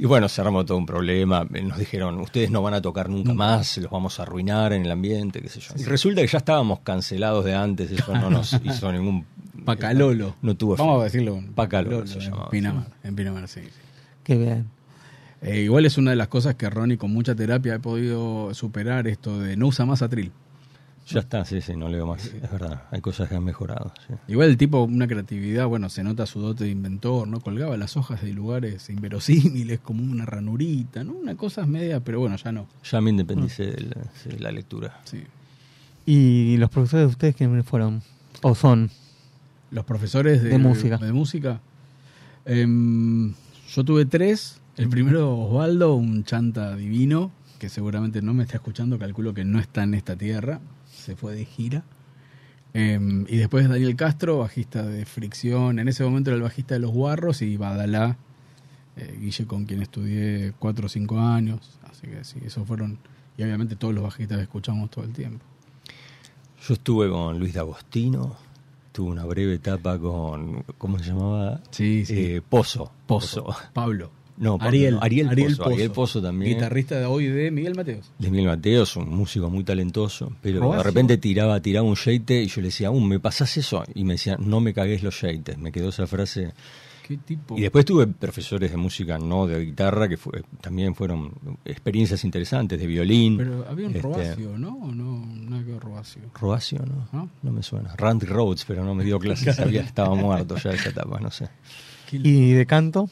Y 0.00 0.06
bueno, 0.06 0.30
se 0.30 0.40
armó 0.40 0.64
todo 0.64 0.78
un 0.78 0.86
problema. 0.86 1.46
Eh, 1.52 1.60
Nos 1.60 1.76
dijeron, 1.76 2.18
ustedes 2.20 2.50
no 2.50 2.62
van 2.62 2.72
a 2.72 2.80
tocar 2.80 3.10
nunca 3.10 3.34
más, 3.34 3.76
los 3.76 3.90
vamos 3.90 4.18
a 4.18 4.22
arruinar 4.22 4.72
en 4.72 4.86
el 4.86 4.90
ambiente, 4.90 5.42
qué 5.42 5.50
sé 5.50 5.60
yo. 5.60 5.74
Y 5.76 5.84
resulta 5.84 6.22
que 6.22 6.26
ya 6.26 6.38
estábamos 6.38 6.80
cancelados 6.80 7.44
de 7.44 7.54
antes, 7.54 7.90
eso 7.90 8.14
no 8.14 8.30
nos 8.30 8.58
hizo 8.64 8.90
ningún... 8.90 9.26
Pacalolo. 9.66 10.36
No 10.40 10.56
tuvo 10.56 10.76
Vamos 10.76 11.02
a 11.02 11.04
decirlo. 11.04 11.44
Pacalolo 11.54 12.06
se 12.06 12.14
en 12.14 12.20
llamaba. 12.20 12.48
Pinamar, 12.48 12.86
en 13.04 13.14
Pinamar, 13.14 13.46
sí. 13.46 13.60
sí. 13.60 13.68
Qué 14.24 14.38
bien. 14.38 14.70
Eh, 15.42 15.60
igual 15.60 15.84
es 15.84 15.98
una 15.98 16.12
de 16.12 16.16
las 16.16 16.28
cosas 16.28 16.54
que 16.54 16.70
Ronnie 16.70 16.96
con 16.96 17.12
mucha 17.12 17.34
terapia 17.34 17.74
ha 17.74 17.78
podido 17.78 18.54
superar 18.54 19.06
esto 19.06 19.38
de 19.38 19.58
no 19.58 19.66
usa 19.66 19.84
más 19.84 20.00
atril. 20.00 20.32
Ya 21.10 21.20
está, 21.20 21.44
sí, 21.44 21.60
sí, 21.60 21.76
no 21.76 21.88
leo 21.88 22.06
más. 22.06 22.24
Es 22.26 22.50
verdad, 22.50 22.84
hay 22.90 23.00
cosas 23.00 23.28
que 23.28 23.34
han 23.34 23.44
mejorado. 23.44 23.92
sí. 24.06 24.14
Igual 24.28 24.50
el 24.50 24.56
tipo, 24.56 24.82
una 24.82 25.06
creatividad, 25.06 25.66
bueno, 25.66 25.88
se 25.88 26.02
nota 26.02 26.26
su 26.26 26.40
dote 26.40 26.64
de 26.64 26.70
inventor, 26.70 27.26
¿no? 27.28 27.40
Colgaba 27.40 27.76
las 27.76 27.96
hojas 27.96 28.22
de 28.22 28.32
lugares 28.32 28.88
inverosímiles, 28.90 29.80
como 29.80 30.02
una 30.02 30.24
ranurita, 30.26 31.04
¿no? 31.04 31.12
Una 31.12 31.34
cosa 31.34 31.66
media, 31.66 32.00
pero 32.00 32.20
bueno, 32.20 32.36
ya 32.36 32.52
no. 32.52 32.66
Ya 32.84 33.00
me 33.00 33.10
independicé 33.10 33.66
de, 33.66 33.80
la, 33.82 33.96
sí, 34.22 34.28
de 34.30 34.38
la 34.40 34.52
lectura. 34.52 35.00
Sí. 35.04 35.22
¿Y 36.06 36.56
los 36.56 36.70
profesores 36.70 37.06
de 37.06 37.10
ustedes 37.12 37.36
quiénes 37.36 37.66
fueron? 37.66 38.02
¿O 38.42 38.54
son? 38.54 38.90
Los 39.70 39.84
profesores 39.84 40.42
de, 40.42 40.50
De 40.50 40.58
música. 40.58 40.96
de 40.98 41.12
música. 41.12 41.60
Em, 42.44 43.34
yo 43.72 43.84
tuve 43.84 44.06
tres. 44.06 44.60
El 44.76 44.88
primero, 44.88 45.36
Osvaldo, 45.38 45.94
un 45.94 46.24
chanta 46.24 46.74
divino, 46.74 47.30
que 47.58 47.68
seguramente 47.68 48.22
no 48.22 48.32
me 48.32 48.44
está 48.44 48.56
escuchando, 48.56 48.98
calculo 48.98 49.34
que 49.34 49.44
no 49.44 49.58
está 49.60 49.82
en 49.82 49.92
esta 49.94 50.16
tierra, 50.16 50.60
se 51.00 51.16
fue 51.16 51.34
de 51.34 51.44
gira. 51.44 51.84
Em, 52.72 53.26
y 53.28 53.36
después 53.36 53.68
Daniel 53.68 53.96
Castro, 53.96 54.38
bajista 54.38 54.84
de 54.84 55.04
Fricción, 55.04 55.78
en 55.78 55.88
ese 55.88 56.04
momento 56.04 56.30
era 56.30 56.36
el 56.36 56.42
bajista 56.42 56.74
de 56.74 56.80
Los 56.80 56.92
Guarros, 56.92 57.42
y 57.42 57.56
Badalá, 57.56 58.16
eh, 58.96 59.18
Guille 59.20 59.46
con 59.46 59.64
quien 59.64 59.82
estudié 59.82 60.52
cuatro 60.58 60.86
o 60.86 60.88
cinco 60.88 61.18
años. 61.18 61.78
Así 61.90 62.06
que 62.06 62.22
sí, 62.24 62.38
esos 62.44 62.66
fueron, 62.66 62.98
y 63.36 63.42
obviamente 63.42 63.74
todos 63.74 63.92
los 63.92 64.04
bajistas 64.04 64.38
que 64.38 64.44
escuchamos 64.44 64.90
todo 64.90 65.04
el 65.04 65.12
tiempo. 65.12 65.44
Yo 66.66 66.74
estuve 66.74 67.08
con 67.08 67.38
Luis 67.38 67.54
D'Agostino, 67.54 68.36
tuve 68.92 69.10
una 69.10 69.24
breve 69.24 69.54
etapa 69.54 69.98
con, 69.98 70.62
¿cómo 70.78 70.98
se 70.98 71.06
llamaba? 71.06 71.60
Sí, 71.70 72.04
sí. 72.04 72.14
Eh, 72.18 72.42
Pozo. 72.48 72.92
Pozo. 73.06 73.56
Pablo. 73.72 74.19
No, 74.40 74.56
Ariel, 74.58 74.94
no, 74.94 75.02
Ariel, 75.02 75.28
Ariel 75.28 75.54
Pozo, 75.54 75.70
Ariel 75.70 75.90
Pozo 75.90 76.22
también. 76.22 76.54
Guitarrista 76.54 76.98
de 76.98 77.04
hoy 77.04 77.26
de 77.26 77.50
Miguel 77.50 77.74
Mateos. 77.74 78.10
de 78.18 78.30
Miguel 78.30 78.46
Mateos, 78.46 78.96
un 78.96 79.14
músico 79.14 79.50
muy 79.50 79.64
talentoso, 79.64 80.32
pero 80.40 80.60
¿Robacio? 80.60 80.78
de 80.78 80.84
repente 80.84 81.18
tiraba, 81.18 81.60
tiraba 81.60 81.86
un 81.86 81.94
sheite 81.94 82.42
y 82.42 82.46
yo 82.46 82.62
le 82.62 82.68
decía, 82.68 82.88
aún 82.88 83.06
¿me 83.06 83.20
pasás 83.20 83.54
eso? 83.58 83.84
Y 83.94 84.04
me 84.04 84.14
decía, 84.14 84.38
no 84.38 84.60
me 84.60 84.72
cagues 84.72 85.02
los 85.02 85.14
sheites. 85.14 85.58
Me 85.58 85.70
quedó 85.70 85.90
esa 85.90 86.06
frase. 86.06 86.54
¿Qué 87.06 87.18
tipo? 87.18 87.58
Y 87.58 87.60
después 87.60 87.84
tuve 87.84 88.06
profesores 88.06 88.70
de 88.70 88.78
música, 88.78 89.18
no 89.18 89.46
de 89.46 89.62
guitarra, 89.62 90.08
que 90.08 90.16
fue, 90.16 90.42
también 90.62 90.94
fueron 90.94 91.34
experiencias 91.66 92.24
interesantes, 92.24 92.80
de 92.80 92.86
violín. 92.86 93.36
Pero 93.36 93.66
había 93.68 93.88
un 93.88 93.94
este, 93.94 94.02
Robacio, 94.08 94.56
¿no? 94.56 94.74
¿O 94.78 94.86
no? 94.86 95.26
Nada 95.26 95.62
que 95.64 95.78
Robacio. 95.78 96.22
Robacio, 96.32 96.78
¿no? 96.78 97.08
¿No? 97.12 97.28
¿No? 97.42 97.52
me 97.52 97.62
suena. 97.62 97.94
Randy 97.94 98.24
Rhodes, 98.24 98.64
pero 98.64 98.84
no 98.84 98.94
me 98.94 99.04
dio 99.04 99.18
clases, 99.18 99.54
sabía 99.56 99.82
estaba 99.82 100.14
muerto 100.14 100.56
ya 100.56 100.70
esa 100.70 100.88
etapa, 100.88 101.20
no 101.20 101.30
sé. 101.30 101.50
¿Y 102.10 102.52
de 102.52 102.64
canto? 102.64 103.10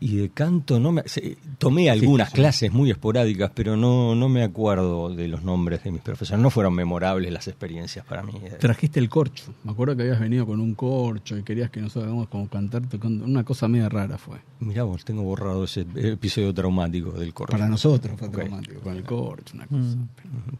Y 0.00 0.16
de 0.16 0.28
canto 0.30 0.78
no 0.78 0.92
me 0.92 1.02
se- 1.06 1.36
tomé 1.58 1.90
algunas 1.90 2.28
sí. 2.30 2.34
clases 2.36 2.72
muy 2.72 2.90
esporádicas, 2.90 3.50
pero 3.52 3.76
no 3.76 4.14
no 4.14 4.28
me 4.28 4.44
acuerdo 4.44 5.08
de 5.14 5.26
los 5.26 5.42
nombres 5.42 5.82
de 5.82 5.90
mis 5.90 6.00
profesores. 6.02 6.40
No 6.40 6.50
fueron 6.50 6.74
memorables 6.74 7.32
las 7.32 7.48
experiencias 7.48 8.04
para 8.04 8.22
mí. 8.22 8.32
Trajiste 8.60 9.00
el 9.00 9.08
corcho. 9.08 9.52
Me 9.64 9.72
acuerdo 9.72 9.96
que 9.96 10.02
habías 10.02 10.20
venido 10.20 10.46
con 10.46 10.60
un 10.60 10.74
corcho 10.74 11.36
y 11.36 11.42
querías 11.42 11.70
que 11.70 11.80
nosotros 11.80 12.04
hagamos 12.04 12.28
como 12.28 12.48
cantar 12.48 12.86
tocando. 12.86 13.24
Una 13.24 13.42
cosa 13.42 13.66
media 13.66 13.88
rara 13.88 14.18
fue. 14.18 14.36
Mirá 14.60 14.84
vos, 14.84 15.04
tengo 15.04 15.22
borrado 15.22 15.64
ese 15.64 15.84
episodio 15.96 16.54
traumático 16.54 17.10
del 17.12 17.34
corcho. 17.34 17.50
Para 17.52 17.68
nosotros 17.68 18.16
fue 18.18 18.28
traumático, 18.28 18.80
con 18.80 18.96
el 18.96 19.02
corcho, 19.02 19.54
una 19.56 19.66
cosa. 19.66 19.80
Mm. 19.96 20.08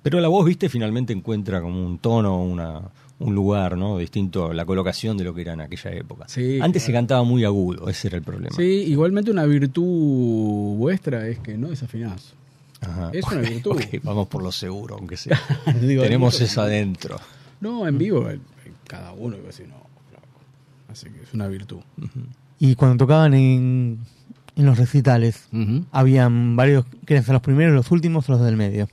Pero 0.03 0.21
la 0.21 0.29
voz, 0.29 0.45
viste, 0.47 0.69
finalmente 0.69 1.13
encuentra 1.13 1.61
como 1.63 1.87
un 1.87 1.99
tono, 1.99 2.43
una, 2.43 2.81
un 3.21 3.35
lugar, 3.35 3.77
¿no? 3.77 3.99
Distinto 3.99 4.51
a 4.51 4.55
la 4.55 4.65
colocación 4.65 5.17
de 5.17 5.25
lo 5.25 5.35
que 5.35 5.43
era 5.43 5.53
en 5.53 5.61
aquella 5.61 5.91
época. 5.93 6.27
Sí, 6.29 6.61
Antes 6.61 6.83
se 6.85 6.93
cantaba 6.93 7.23
muy 7.25 7.45
agudo, 7.45 7.89
ese 7.89 8.09
era 8.09 8.17
el 8.19 8.23
problema. 8.23 8.55
Sí, 8.57 8.63
igualmente 8.87 9.31
una 9.31 9.45
virtud 9.45 10.77
vuestra 10.77 11.27
es 11.29 11.39
que 11.39 11.57
no 11.59 11.69
desafinás. 11.69 12.35
Ajá. 12.81 13.11
Es 13.13 13.25
una 13.25 13.41
virtud. 13.41 13.81
Vamos 14.05 14.29
por 14.29 14.43
lo 14.43 14.53
seguro, 14.53 14.97
aunque 14.97 15.17
sea. 15.17 15.41
Digo, 15.81 16.03
Tenemos 16.03 16.41
eso 16.41 16.63
adentro. 16.63 17.19
No, 17.61 17.89
en 17.89 17.99
vivo, 17.99 18.25
cada 18.87 19.13
uno, 19.13 19.37
si 19.51 19.63
no, 19.65 19.75
flaco. 20.11 20.41
Así 20.89 21.11
que 21.11 21.23
es 21.23 21.35
una 21.35 21.49
virtud. 21.49 21.81
Y 22.61 22.77
cuando 22.77 22.99
tocaban 23.05 23.35
en, 23.35 23.99
en 24.55 24.67
los 24.67 24.79
recitales, 24.79 25.49
habían 25.91 26.55
varios, 26.55 26.85
¿quieren 27.05 27.25
ser 27.25 27.33
los 27.33 27.43
primeros, 27.43 27.75
los 27.75 27.91
últimos 27.91 28.29
o 28.29 28.33
los 28.33 28.43
del 28.43 28.57
medio? 28.57 28.89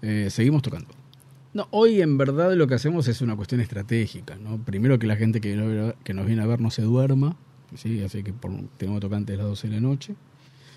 Eh, 0.00 0.28
seguimos 0.30 0.62
tocando. 0.62 0.88
No, 1.56 1.68
hoy 1.70 2.02
en 2.02 2.18
verdad 2.18 2.52
lo 2.52 2.66
que 2.66 2.74
hacemos 2.74 3.08
es 3.08 3.22
una 3.22 3.34
cuestión 3.34 3.62
estratégica, 3.62 4.36
¿no? 4.36 4.58
Primero 4.58 4.98
que 4.98 5.06
la 5.06 5.16
gente 5.16 5.40
que, 5.40 5.56
no- 5.56 5.94
que 6.04 6.12
nos 6.12 6.26
viene 6.26 6.42
a 6.42 6.46
ver 6.46 6.60
no 6.60 6.70
se 6.70 6.82
duerma, 6.82 7.34
¿sí? 7.74 8.02
Así 8.02 8.22
que 8.22 8.34
por, 8.34 8.52
tenemos 8.76 9.00
tocantes 9.00 9.36
a 9.36 9.38
las 9.38 9.46
12 9.46 9.68
de 9.68 9.74
la 9.76 9.80
noche. 9.80 10.14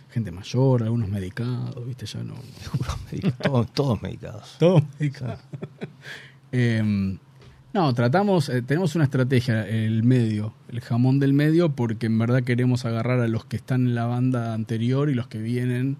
Gente 0.09 0.31
mayor, 0.31 0.83
algunos 0.83 1.09
medicados, 1.09 1.85
¿viste? 1.85 2.05
Ya 2.05 2.23
no... 2.23 2.35
todos, 3.43 3.73
todos 3.73 4.01
medicados. 4.01 4.55
Todos 4.57 4.81
medicados. 4.97 5.39
Eh, 6.51 7.17
no, 7.73 7.93
tratamos, 7.93 8.49
eh, 8.49 8.63
tenemos 8.63 8.95
una 8.95 9.03
estrategia, 9.03 9.67
el 9.67 10.01
medio, 10.01 10.55
el 10.69 10.79
jamón 10.81 11.19
del 11.19 11.33
medio, 11.33 11.69
porque 11.75 12.07
en 12.07 12.17
verdad 12.17 12.41
queremos 12.41 12.85
agarrar 12.85 13.19
a 13.19 13.27
los 13.27 13.45
que 13.45 13.57
están 13.57 13.85
en 13.85 13.93
la 13.93 14.05
banda 14.07 14.55
anterior 14.55 15.11
y 15.11 15.13
los 15.13 15.27
que 15.27 15.37
vienen 15.37 15.97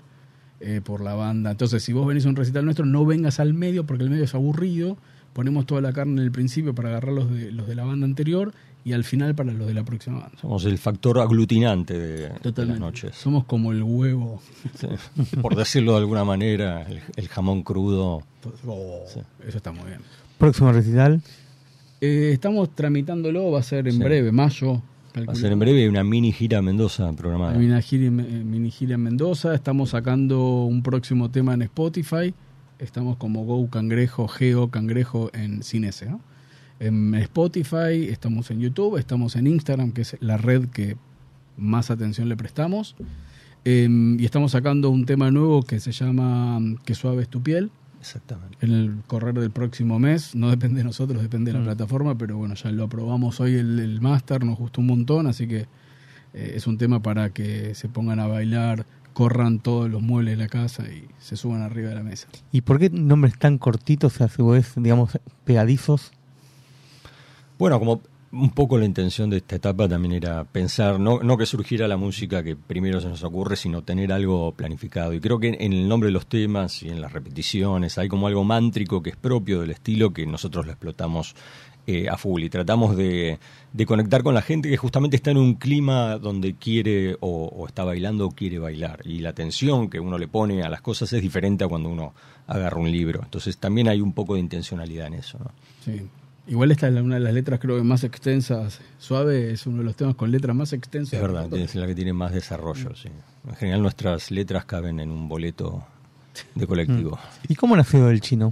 eh, 0.62 0.82
por 0.84 1.01
la 1.01 1.14
banda. 1.14 1.51
Entonces, 1.51 1.84
si 1.84 1.93
vos 1.93 2.05
venís 2.07 2.26
a 2.26 2.30
un 2.30 2.36
recital 2.36 2.66
nuestro, 2.66 2.86
no 2.86 3.05
vengas 3.05 3.39
al 3.39 3.53
medio 3.53 3.86
porque 3.86 4.03
el 4.03 4.10
medio 4.10 4.24
es 4.24 4.36
aburrido. 4.36 4.97
Ponemos 5.34 5.66
toda 5.66 5.82
la 5.82 5.93
carne 5.93 6.14
en 6.14 6.20
el 6.26 6.32
principio 6.32 6.74
para 6.76 6.89
agarrar 6.89 7.14
los 7.14 7.32
de, 7.32 7.51
los 7.51 7.68
de 7.68 7.76
la 7.76 7.84
banda 7.86 8.05
anterior 8.05 8.51
y 8.84 8.93
al 8.93 9.03
final 9.03 9.36
para 9.36 9.51
los 9.53 9.68
de 9.68 9.74
la 9.74 9.84
próxima 9.84 10.20
banda. 10.20 10.38
Somos 10.41 10.66
el 10.66 10.78
factor 10.78 11.20
aglutinante 11.20 11.97
de, 11.97 12.30
de 12.51 12.66
las 12.66 12.80
noches. 12.80 13.16
Somos 13.16 13.45
como 13.45 13.72
el 13.72 13.84
huevo. 13.84 14.41
Sí. 14.76 14.88
Por 15.41 15.55
decirlo 15.55 15.91
de 15.93 15.99
alguna 15.99 16.24
manera, 16.24 16.82
el, 16.84 17.01
el 17.16 17.28
jamón 17.28 17.62
crudo. 17.64 18.24
Oh, 18.66 19.03
Eso 19.47 19.57
está 19.57 19.72
muy 19.72 19.86
bien. 19.86 19.99
Próximo 20.38 20.72
recital. 20.72 21.22
Eh, 22.01 22.32
estamos 22.34 22.74
tramitándolo, 22.74 23.51
va 23.51 23.60
a 23.60 23.64
ser 23.64 23.88
en 23.88 23.93
Sí. 23.95 23.99
breve, 23.99 24.32
mayo. 24.32 24.82
Va 25.18 25.34
a 25.34 25.36
ser 25.36 25.51
en 25.51 25.60
breve 25.60 25.89
una 25.89 26.03
mini 26.03 26.32
gira 26.32 26.60
a 26.60 26.62
Mendoza 26.62 27.12
programada. 27.14 27.57
Hay 27.57 27.66
una 27.66 27.82
gira, 27.82 28.05
eh, 28.05 28.10
mini 28.10 28.72
gira 28.72 28.95
en 28.95 29.03
Mendoza. 29.03 29.53
Estamos 29.53 29.91
sacando 29.91 30.64
un 30.64 30.84
próximo 30.84 31.30
tema 31.32 31.53
en 31.53 31.64
Spotify. 31.64 32.34
Estamos 32.80 33.18
como 33.18 33.43
Go 33.43 33.70
Cangrejo, 33.70 34.28
Geo 34.28 34.70
Cangrejo 34.70 35.30
en 35.34 35.62
¿no? 36.10 36.22
En 36.80 37.14
Spotify, 37.16 38.07
estamos 38.10 38.51
en 38.51 38.62
YouTube, 38.62 38.97
estamos 38.97 39.36
en 39.36 39.47
Instagram, 39.47 39.91
que 39.91 40.01
es 40.01 40.16
la 40.22 40.38
red 40.38 40.68
que 40.68 40.95
más 41.57 41.91
atención 41.91 42.30
le 42.30 42.38
prestamos. 42.38 42.95
Em, 43.66 44.18
y 44.18 44.24
estamos 44.24 44.53
sacando 44.53 44.89
un 44.89 45.05
tema 45.05 45.30
nuevo 45.30 45.64
que 45.64 45.82
se 45.82 45.91
llama 45.91 46.60
mm, 46.60 46.78
Que 46.86 46.95
suave 46.95 47.24
es 47.24 47.30
tu 47.30 47.43
piel. 47.43 47.72
Exactamente. 48.00 48.58
En 48.62 48.72
el 48.72 48.95
correr 49.08 49.34
del 49.36 49.52
próximo 49.52 50.00
mes. 50.00 50.34
No 50.36 50.50
depende 50.50 50.78
de 50.80 50.84
nosotros, 50.86 51.22
depende 51.22 51.52
de 51.52 51.58
la 51.58 51.64
Mm. 51.64 51.68
plataforma, 51.68 52.18
pero 52.18 52.38
bueno, 52.38 52.56
ya 52.56 52.72
lo 52.72 52.86
aprobamos 52.86 53.39
hoy 53.39 53.56
el, 53.56 53.80
el 53.80 54.00
máster, 54.02 54.43
nos 54.45 54.58
gustó 54.58 54.82
un 54.82 54.88
montón, 54.88 55.28
así 55.28 55.47
que 55.47 55.68
eh, 56.34 56.54
es 56.56 56.66
un 56.68 56.78
tema 56.78 57.02
para 57.02 57.32
que 57.32 57.76
se 57.76 57.89
pongan 57.89 58.20
a 58.20 58.28
bailar, 58.28 58.86
corran 59.14 59.60
todos 59.60 59.89
los 59.89 60.02
muebles 60.02 60.38
de 60.38 60.43
la 60.43 60.47
casa 60.50 60.84
y 60.84 61.08
se 61.20 61.36
suban 61.36 61.62
arriba 61.62 61.89
de 61.89 61.95
la 61.95 62.04
mesa. 62.04 62.28
¿Y 62.52 62.62
por 62.62 62.80
qué 62.80 62.89
nombres 62.89 63.38
tan 63.38 63.58
cortitos, 63.58 64.22
a 64.22 64.30
su 64.30 64.47
vez, 64.47 64.74
digamos, 64.78 65.18
pegadizos? 65.43 66.12
Bueno, 67.58 67.80
como 67.80 68.02
un 68.32 68.52
poco 68.52 68.78
la 68.78 68.86
intención 68.86 69.30
de 69.30 69.38
esta 69.38 69.56
etapa 69.56 69.88
también 69.88 70.14
era 70.14 70.44
pensar, 70.44 71.00
no, 71.00 71.20
no 71.20 71.38
que 71.38 71.46
surgiera 71.46 71.88
la 71.88 71.98
música 71.98 72.44
que 72.44 72.56
primero 72.56 73.02
se 73.02 73.10
nos 73.10 73.24
ocurre, 73.24 73.56
sino 73.56 73.84
tener 73.84 74.12
algo 74.12 74.52
planificado. 74.54 75.14
Y 75.14 75.20
creo 75.20 75.40
que 75.40 75.50
en 75.50 75.74
el 75.74 75.88
nombre 75.88 76.08
de 76.08 76.14
los 76.14 76.28
temas 76.28 76.84
y 76.84 76.90
en 76.90 77.02
las 77.02 77.12
repeticiones 77.12 77.98
hay 77.98 78.08
como 78.08 78.28
algo 78.28 78.44
mántrico 78.44 79.02
que 79.02 79.12
es 79.12 79.16
propio 79.16 79.62
del 79.62 79.72
estilo 79.72 80.14
que 80.14 80.26
nosotros 80.26 80.66
lo 80.66 80.72
explotamos 80.72 81.36
eh, 81.88 82.08
a 82.08 82.18
full 82.18 82.44
y 82.44 82.50
tratamos 82.50 82.96
de, 82.96 83.40
de 83.74 83.86
conectar 83.88 84.22
con 84.22 84.36
la 84.36 84.44
gente 84.44 84.70
que 84.70 84.78
justamente 84.78 85.16
está 85.16 85.32
en 85.32 85.38
un 85.38 85.56
clima 85.56 86.20
donde 86.20 86.54
quiere 86.54 87.18
o, 87.22 87.66
está 87.68 87.84
bailando 87.84 88.28
o 88.28 88.32
quiere 88.32 88.60
bailar. 88.60 89.00
Y 89.06 89.20
la 89.20 89.30
atención 89.30 89.90
que 89.90 90.00
uno 90.00 90.20
le 90.20 90.28
pone 90.28 90.62
a 90.62 90.70
las 90.70 90.82
cosas 90.82 91.12
es 91.14 91.22
diferente 91.24 91.64
a 91.64 91.68
cuando 91.68 91.90
uno 91.90 92.14
agarra 92.46 92.78
un 92.78 92.92
libro. 92.92 93.22
Entonces 93.24 93.58
también 93.58 93.88
hay 93.88 94.02
un 94.02 94.14
poco 94.14 94.36
de 94.36 94.42
intencionalidad 94.42 95.08
en 95.08 95.16
eso. 95.16 95.40
¿no? 95.40 95.52
Sí. 95.84 96.08
Igual 96.50 96.72
esta 96.72 96.88
es 96.88 96.95
una 96.95 97.16
de 97.16 97.22
las 97.22 97.34
letras 97.34 97.60
creo 97.60 97.78
que 97.78 97.84
más 97.84 98.04
extensas. 98.04 98.82
Suave 98.97 99.52
es 99.52 99.68
uno 99.68 99.78
de 99.80 99.84
los 99.84 99.95
temas 99.95 100.16
con 100.16 100.32
letras 100.32 100.56
más 100.56 100.74
extensas. 100.74 101.14
Es 101.14 101.22
verdad, 101.22 101.54
es 101.54 101.76
la 101.76 101.86
que 101.86 101.95
tiene 101.95 102.12
más 102.12 102.34
desarrollo. 102.34 102.95
Sí. 102.95 103.10
En 103.47 103.56
general 103.56 103.82
nuestras 103.84 104.32
letras 104.32 104.66
caben 104.66 105.00
en 105.00 105.12
un 105.12 105.30
boleto 105.30 105.84
de 106.56 106.66
colectivo. 106.68 107.20
¿Y 107.47 107.56
cómo 107.56 107.76
nació 107.76 108.10
el 108.10 108.20
chino? 108.22 108.52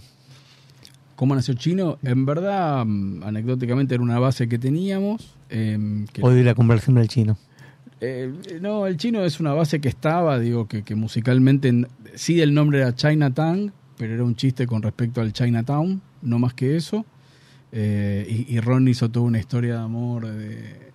¿Cómo 1.15 1.33
nació 1.33 1.55
Chino? 1.55 1.97
En 2.03 2.27
verdad, 2.27 2.85
mm, 2.85 3.23
anecdóticamente 3.23 3.95
era 3.95 4.03
una 4.03 4.19
base 4.19 4.47
que 4.47 4.59
teníamos. 4.59 5.33
em, 5.49 6.05
que- 6.05 6.21
Hoy 6.21 6.35
de 6.35 6.43
la 6.43 6.53
conversión 6.53 6.95
del 6.97 7.07
chino. 7.07 7.37
Eh, 8.01 8.31
no, 8.61 8.85
el 8.85 8.97
chino 8.97 9.23
es 9.25 9.39
una 9.39 9.53
base 9.53 9.81
que 9.81 9.87
estaba, 9.89 10.37
digo, 10.37 10.67
que, 10.67 10.83
que 10.83 10.93
musicalmente, 10.93 11.69
en- 11.69 11.87
sí 12.13 12.39
el 12.41 12.53
nombre 12.53 12.79
era 12.81 12.93
Chinatown, 12.93 13.73
pero 13.97 14.13
era 14.13 14.23
un 14.23 14.35
chiste 14.35 14.67
con 14.67 14.83
respecto 14.83 15.19
al 15.21 15.33
Chinatown, 15.33 15.99
no 16.21 16.37
más 16.37 16.53
que 16.53 16.75
eso. 16.75 17.03
Eh, 17.79 18.25
y, 18.49 18.55
y 18.55 18.59
Ron 18.59 18.87
hizo 18.87 19.09
toda 19.11 19.25
una 19.27 19.37
historia 19.39 19.73
de 19.75 19.79
amor 19.81 20.25
de- 20.27 20.87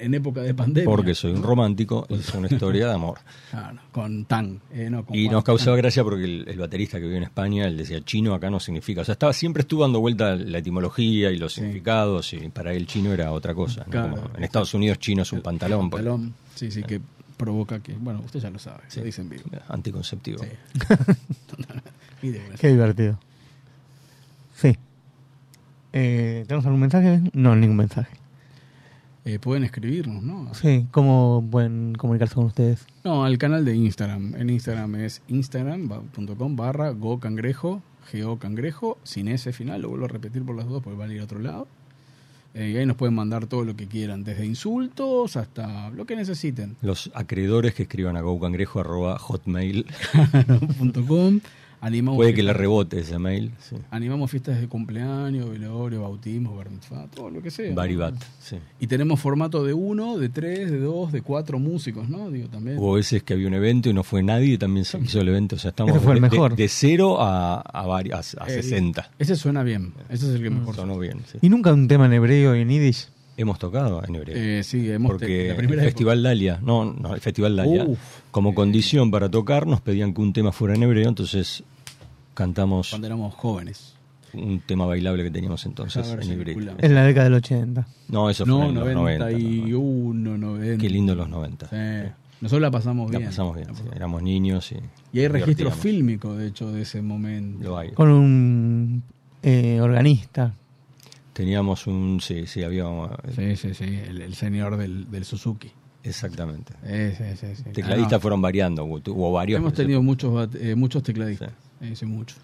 en 0.00 0.14
época 0.14 0.40
de 0.42 0.54
pandemia. 0.54 0.84
Porque 0.88 1.14
soy 1.14 1.32
un 1.32 1.42
romántico, 1.42 2.06
es 2.10 2.32
una 2.34 2.46
historia 2.48 2.86
de 2.88 2.94
amor. 2.94 3.18
Claro, 3.50 3.78
con 3.92 4.24
Tang, 4.26 4.58
eh, 4.72 4.88
no, 4.90 5.04
con 5.04 5.16
Y 5.16 5.24
Juan 5.24 5.32
nos 5.34 5.44
causaba 5.44 5.76
gracia 5.76 6.04
porque 6.04 6.24
el, 6.24 6.44
el 6.48 6.58
baterista 6.58 6.98
que 6.98 7.04
vive 7.06 7.16
en 7.16 7.22
España, 7.24 7.66
él 7.66 7.76
decía 7.76 8.00
chino 8.04 8.34
acá 8.34 8.50
no 8.50 8.60
significa. 8.60 9.00
O 9.00 9.04
sea, 9.04 9.14
estaba 9.14 9.32
siempre 9.32 9.62
estuvo 9.62 9.82
dando 9.82 9.98
vuelta 10.00 10.36
la 10.36 10.58
etimología 10.58 11.30
y 11.32 11.38
los 11.38 11.54
significados, 11.54 12.32
y 12.34 12.48
para 12.50 12.72
él 12.72 12.86
chino 12.86 13.12
era 13.12 13.32
otra 13.32 13.54
cosa. 13.54 13.80
¿no? 13.86 13.90
Claro. 13.90 14.16
Como 14.16 14.36
en 14.36 14.44
Estados 14.44 14.74
Unidos 14.74 14.98
chino 14.98 15.22
es 15.22 15.32
un 15.32 15.40
pantalón. 15.40 15.88
por- 15.90 16.00
Pantalón, 16.00 16.34
sí, 16.54 16.70
sí, 16.70 16.82
que 16.84 17.00
provoca 17.36 17.80
que, 17.80 17.94
bueno, 17.94 18.20
usted 18.24 18.40
ya 18.40 18.50
lo 18.50 18.58
sabe, 18.58 18.82
Sí. 18.88 19.00
lo 19.00 19.06
dice 19.06 19.22
en 19.22 19.28
vivo. 19.30 19.44
Anticonceptivo. 19.68 20.44
Y 22.22 22.28
de- 22.30 22.42
Qué 22.60 22.68
divertido. 22.68 23.18
Sí. 24.56 24.76
Eh, 26.00 26.44
¿Tenemos 26.46 26.64
algún 26.64 26.80
mensaje? 26.80 27.20
No, 27.32 27.56
ningún 27.56 27.76
mensaje. 27.76 28.14
Eh, 29.24 29.40
pueden 29.40 29.64
escribirnos, 29.64 30.22
¿no? 30.22 30.54
Sí, 30.54 30.86
¿cómo 30.92 31.44
pueden 31.50 31.96
comunicarse 31.96 32.36
con 32.36 32.44
ustedes? 32.44 32.86
No, 33.02 33.24
al 33.24 33.36
canal 33.36 33.64
de 33.64 33.74
Instagram. 33.74 34.36
En 34.36 34.48
Instagram 34.48 34.94
es 34.94 35.22
instagram.com 35.26 36.54
barra 36.54 36.90
go 36.90 37.18
cangrejo, 37.18 37.82
go 38.12 38.38
cangrejo, 38.38 38.96
sin 39.02 39.26
ese 39.26 39.52
final, 39.52 39.82
lo 39.82 39.88
vuelvo 39.88 40.04
a 40.04 40.08
repetir 40.08 40.44
por 40.44 40.54
las 40.54 40.66
dos 40.66 40.84
porque 40.84 40.96
van 40.96 41.10
a 41.10 41.14
ir 41.14 41.20
a 41.20 41.24
otro 41.24 41.40
lado. 41.40 41.66
Eh, 42.54 42.70
y 42.70 42.76
ahí 42.76 42.86
nos 42.86 42.96
pueden 42.96 43.16
mandar 43.16 43.46
todo 43.46 43.64
lo 43.64 43.74
que 43.74 43.88
quieran, 43.88 44.22
desde 44.22 44.46
insultos 44.46 45.36
hasta 45.36 45.90
lo 45.90 46.06
que 46.06 46.14
necesiten. 46.14 46.76
Los 46.80 47.10
acreedores 47.12 47.74
que 47.74 47.82
escriban 47.82 48.16
a 48.16 48.20
gocangrejo.hotmail. 48.20 49.84
Animamos 51.80 52.16
Puede 52.16 52.30
que 52.34 52.42
fiestas- 52.42 52.56
rebote 52.56 53.00
ese 53.00 53.18
mail. 53.18 53.52
Sí. 53.60 53.76
Animamos 53.90 54.30
fiestas 54.30 54.60
de 54.60 54.68
cumpleaños, 54.68 55.48
velorio, 55.50 56.02
bautismo, 56.02 56.56
bar 56.56 56.70
mitzvah, 56.70 57.06
todo 57.14 57.30
lo 57.30 57.40
que 57.40 57.50
sea. 57.50 57.70
¿no? 57.70 57.76
Baribat, 57.76 58.14
sí. 58.40 58.56
Y 58.80 58.86
tenemos 58.88 59.20
formato 59.20 59.64
de 59.64 59.72
uno, 59.74 60.18
de 60.18 60.28
tres, 60.28 60.70
de 60.70 60.80
dos, 60.80 61.12
de 61.12 61.22
cuatro 61.22 61.58
músicos, 61.58 62.08
¿no? 62.08 62.30
Digo, 62.30 62.48
también. 62.48 62.78
Hubo 62.78 62.94
veces 62.94 63.22
que 63.22 63.34
había 63.34 63.46
un 63.46 63.54
evento 63.54 63.88
y 63.88 63.92
no 63.94 64.02
fue 64.02 64.22
nadie 64.22 64.54
y 64.54 64.58
también 64.58 64.84
se 64.84 64.98
hizo 64.98 65.20
el 65.20 65.28
evento. 65.28 65.56
O 65.56 65.58
sea, 65.58 65.70
estamos 65.70 65.94
Ese 65.94 66.00
fue 66.04 66.14
el 66.14 66.20
de, 66.20 66.28
de- 66.28 66.30
mejor. 66.34 66.56
de 66.56 66.68
cero 66.68 67.20
a, 67.20 67.60
a, 67.60 67.86
vari- 67.86 68.12
a, 68.12 68.18
a 68.44 68.46
Eh, 68.48 68.62
60. 68.62 69.10
Ese 69.18 69.36
suena 69.36 69.62
bien. 69.62 69.92
Ese 70.08 70.26
es 70.28 70.34
el 70.34 70.42
que 70.42 70.50
mejor 70.50 70.74
Sonó 70.74 70.98
bien, 70.98 71.20
sí. 71.30 71.38
¿Y 71.42 71.48
nunca 71.48 71.72
un 71.72 71.86
tema 71.88 72.06
en 72.06 72.12
hebreo 72.14 72.56
y 72.56 72.60
en 72.62 72.68
yiddish? 72.70 73.08
Hemos 73.36 73.60
tocado 73.60 74.02
en 74.04 74.16
hebreo. 74.16 74.34
Eh, 74.36 74.64
sí, 74.64 74.90
hemos 74.90 75.12
Porque 75.12 75.46
la 75.50 75.56
primera 75.56 75.82
el 75.82 75.88
Festival 75.90 76.24
Dalia, 76.24 76.58
no, 76.60 76.84
no, 76.92 77.14
el 77.14 77.20
Festival 77.20 77.54
Dalia, 77.54 77.84
Uf. 77.84 77.98
Como 78.30 78.54
condición 78.54 79.10
para 79.10 79.30
tocar 79.30 79.66
nos 79.66 79.80
pedían 79.80 80.14
que 80.14 80.20
un 80.20 80.32
tema 80.32 80.52
fuera 80.52 80.74
en 80.74 80.82
hebreo, 80.82 81.08
entonces 81.08 81.62
cantamos 82.34 82.90
cuando 82.90 83.06
éramos 83.06 83.34
jóvenes. 83.34 83.94
un 84.34 84.60
tema 84.60 84.86
bailable 84.86 85.22
que 85.24 85.30
teníamos 85.30 85.64
entonces 85.66 86.06
en 86.20 86.30
hebreo. 86.32 86.74
En 86.78 86.94
la 86.94 87.04
década 87.04 87.24
del 87.24 87.34
80. 87.34 87.86
No, 88.08 88.30
eso 88.30 88.44
fue 88.44 88.54
No, 88.54 88.68
en 88.68 88.74
los 88.74 88.94
90. 88.94 89.24
91, 89.30 90.38
90. 90.38 90.82
Qué 90.82 90.90
lindo 90.90 91.14
los 91.14 91.28
90. 91.28 91.68
Sí. 91.68 92.12
Nosotros 92.40 92.62
la 92.62 92.70
pasamos 92.70 93.10
La 93.10 93.18
bien. 93.18 93.30
pasamos 93.30 93.56
bien, 93.56 93.74
sí, 93.74 93.82
éramos 93.96 94.22
niños 94.22 94.70
y... 94.70 94.76
Y 95.16 95.20
hay 95.20 95.26
registro 95.28 95.72
fílmico, 95.72 96.36
de 96.36 96.46
hecho, 96.46 96.70
de 96.70 96.82
ese 96.82 97.02
momento. 97.02 97.64
Lo 97.68 97.78
hay. 97.78 97.90
Con 97.90 98.10
un 98.10 99.02
eh, 99.42 99.80
organista. 99.80 100.54
Teníamos 101.32 101.88
un... 101.88 102.20
Sí, 102.20 102.46
sí, 102.46 102.62
había... 102.62 102.84
Sí, 103.34 103.56
sí, 103.56 103.74
sí, 103.74 103.84
el, 103.84 104.22
el 104.22 104.34
señor 104.34 104.76
del, 104.76 105.10
del 105.10 105.24
Suzuki. 105.24 105.72
Exactamente. 106.02 106.72
Sí, 107.16 107.36
sí, 107.36 107.54
sí. 107.56 107.62
Tecladistas 107.72 108.20
fueron 108.20 108.40
variando, 108.40 108.84
hubo, 108.84 109.32
varios. 109.32 109.58
Hemos 109.58 109.74
tenido 109.74 110.02
muchos, 110.02 110.48
eh, 110.54 110.74
muchos 110.74 111.02
tecladistas. 111.02 111.52
Eh, 111.80 111.94
sí, 111.94 112.06
muchos. 112.06 112.38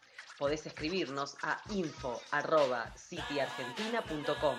Podés 0.41 0.65
escribirnos 0.65 1.37
a 1.43 1.61
info.cityargentina.com 1.69 4.57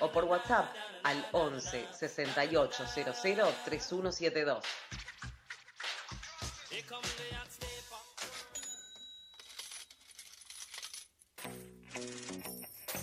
o 0.00 0.10
por 0.10 0.24
WhatsApp 0.24 0.74
al 1.04 1.24
11 1.30 1.86
68 1.92 2.84
00 2.92 3.14
3172. 3.64 4.64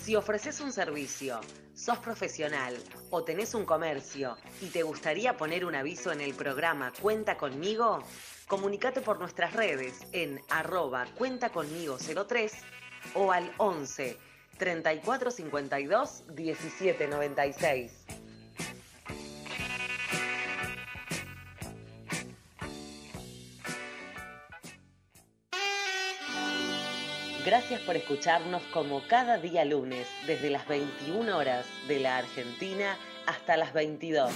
Si 0.02 0.14
ofreces 0.14 0.60
un 0.60 0.70
servicio, 0.70 1.40
sos 1.74 1.98
profesional 1.98 2.76
o 3.08 3.24
tenés 3.24 3.54
un 3.54 3.64
comercio 3.64 4.36
y 4.60 4.66
te 4.66 4.82
gustaría 4.82 5.38
poner 5.38 5.64
un 5.64 5.74
aviso 5.74 6.12
en 6.12 6.20
el 6.20 6.34
programa 6.34 6.92
Cuenta 7.00 7.38
conmigo, 7.38 8.04
comunicate 8.48 9.02
por 9.02 9.20
nuestras 9.20 9.52
redes 9.52 10.00
en 10.12 10.40
arroba 10.48 11.06
cuenta 11.16 11.50
conmigo 11.50 11.98
03 11.98 12.52
o 13.14 13.30
al 13.30 13.52
11 13.58 14.16
3452 14.58 16.24
1796. 16.34 17.92
Gracias 27.44 27.80
por 27.82 27.96
escucharnos 27.96 28.62
como 28.74 29.06
cada 29.08 29.38
día 29.38 29.64
lunes, 29.64 30.06
desde 30.26 30.50
las 30.50 30.66
21 30.68 31.34
horas 31.34 31.64
de 31.86 32.00
la 32.00 32.18
Argentina 32.18 32.98
hasta 33.26 33.56
las 33.56 33.72
22. 33.72 34.30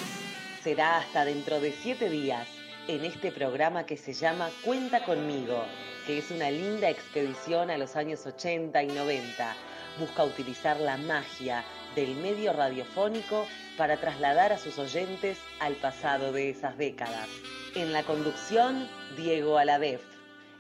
Será 0.62 0.98
hasta 0.98 1.24
dentro 1.24 1.60
de 1.60 1.72
7 1.72 2.08
días 2.08 2.48
en 2.88 3.04
este 3.04 3.30
programa 3.30 3.86
que 3.86 3.96
se 3.96 4.12
llama 4.12 4.50
Cuenta 4.64 5.04
conmigo, 5.04 5.64
que 6.06 6.18
es 6.18 6.30
una 6.30 6.50
linda 6.50 6.90
expedición 6.90 7.70
a 7.70 7.78
los 7.78 7.96
años 7.96 8.26
80 8.26 8.82
y 8.82 8.88
90. 8.88 9.56
Busca 9.98 10.24
utilizar 10.24 10.80
la 10.80 10.96
magia 10.96 11.64
del 11.94 12.16
medio 12.16 12.52
radiofónico 12.52 13.46
para 13.76 13.98
trasladar 13.98 14.52
a 14.52 14.58
sus 14.58 14.78
oyentes 14.78 15.38
al 15.60 15.74
pasado 15.76 16.32
de 16.32 16.50
esas 16.50 16.76
décadas. 16.76 17.28
En 17.74 17.92
la 17.92 18.02
conducción, 18.02 18.88
Diego 19.16 19.58
Aladef. 19.58 20.02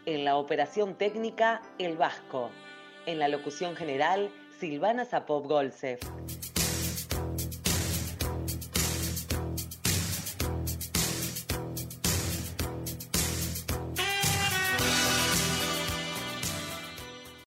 En 0.06 0.24
la 0.24 0.36
operación 0.36 0.94
técnica, 0.94 1.62
El 1.78 1.96
Vasco. 1.96 2.50
En 3.06 3.18
la 3.18 3.28
locución 3.28 3.74
general, 3.74 4.30
Silvana 4.60 5.04
Zapop 5.04 5.46
Golsef. 5.46 6.00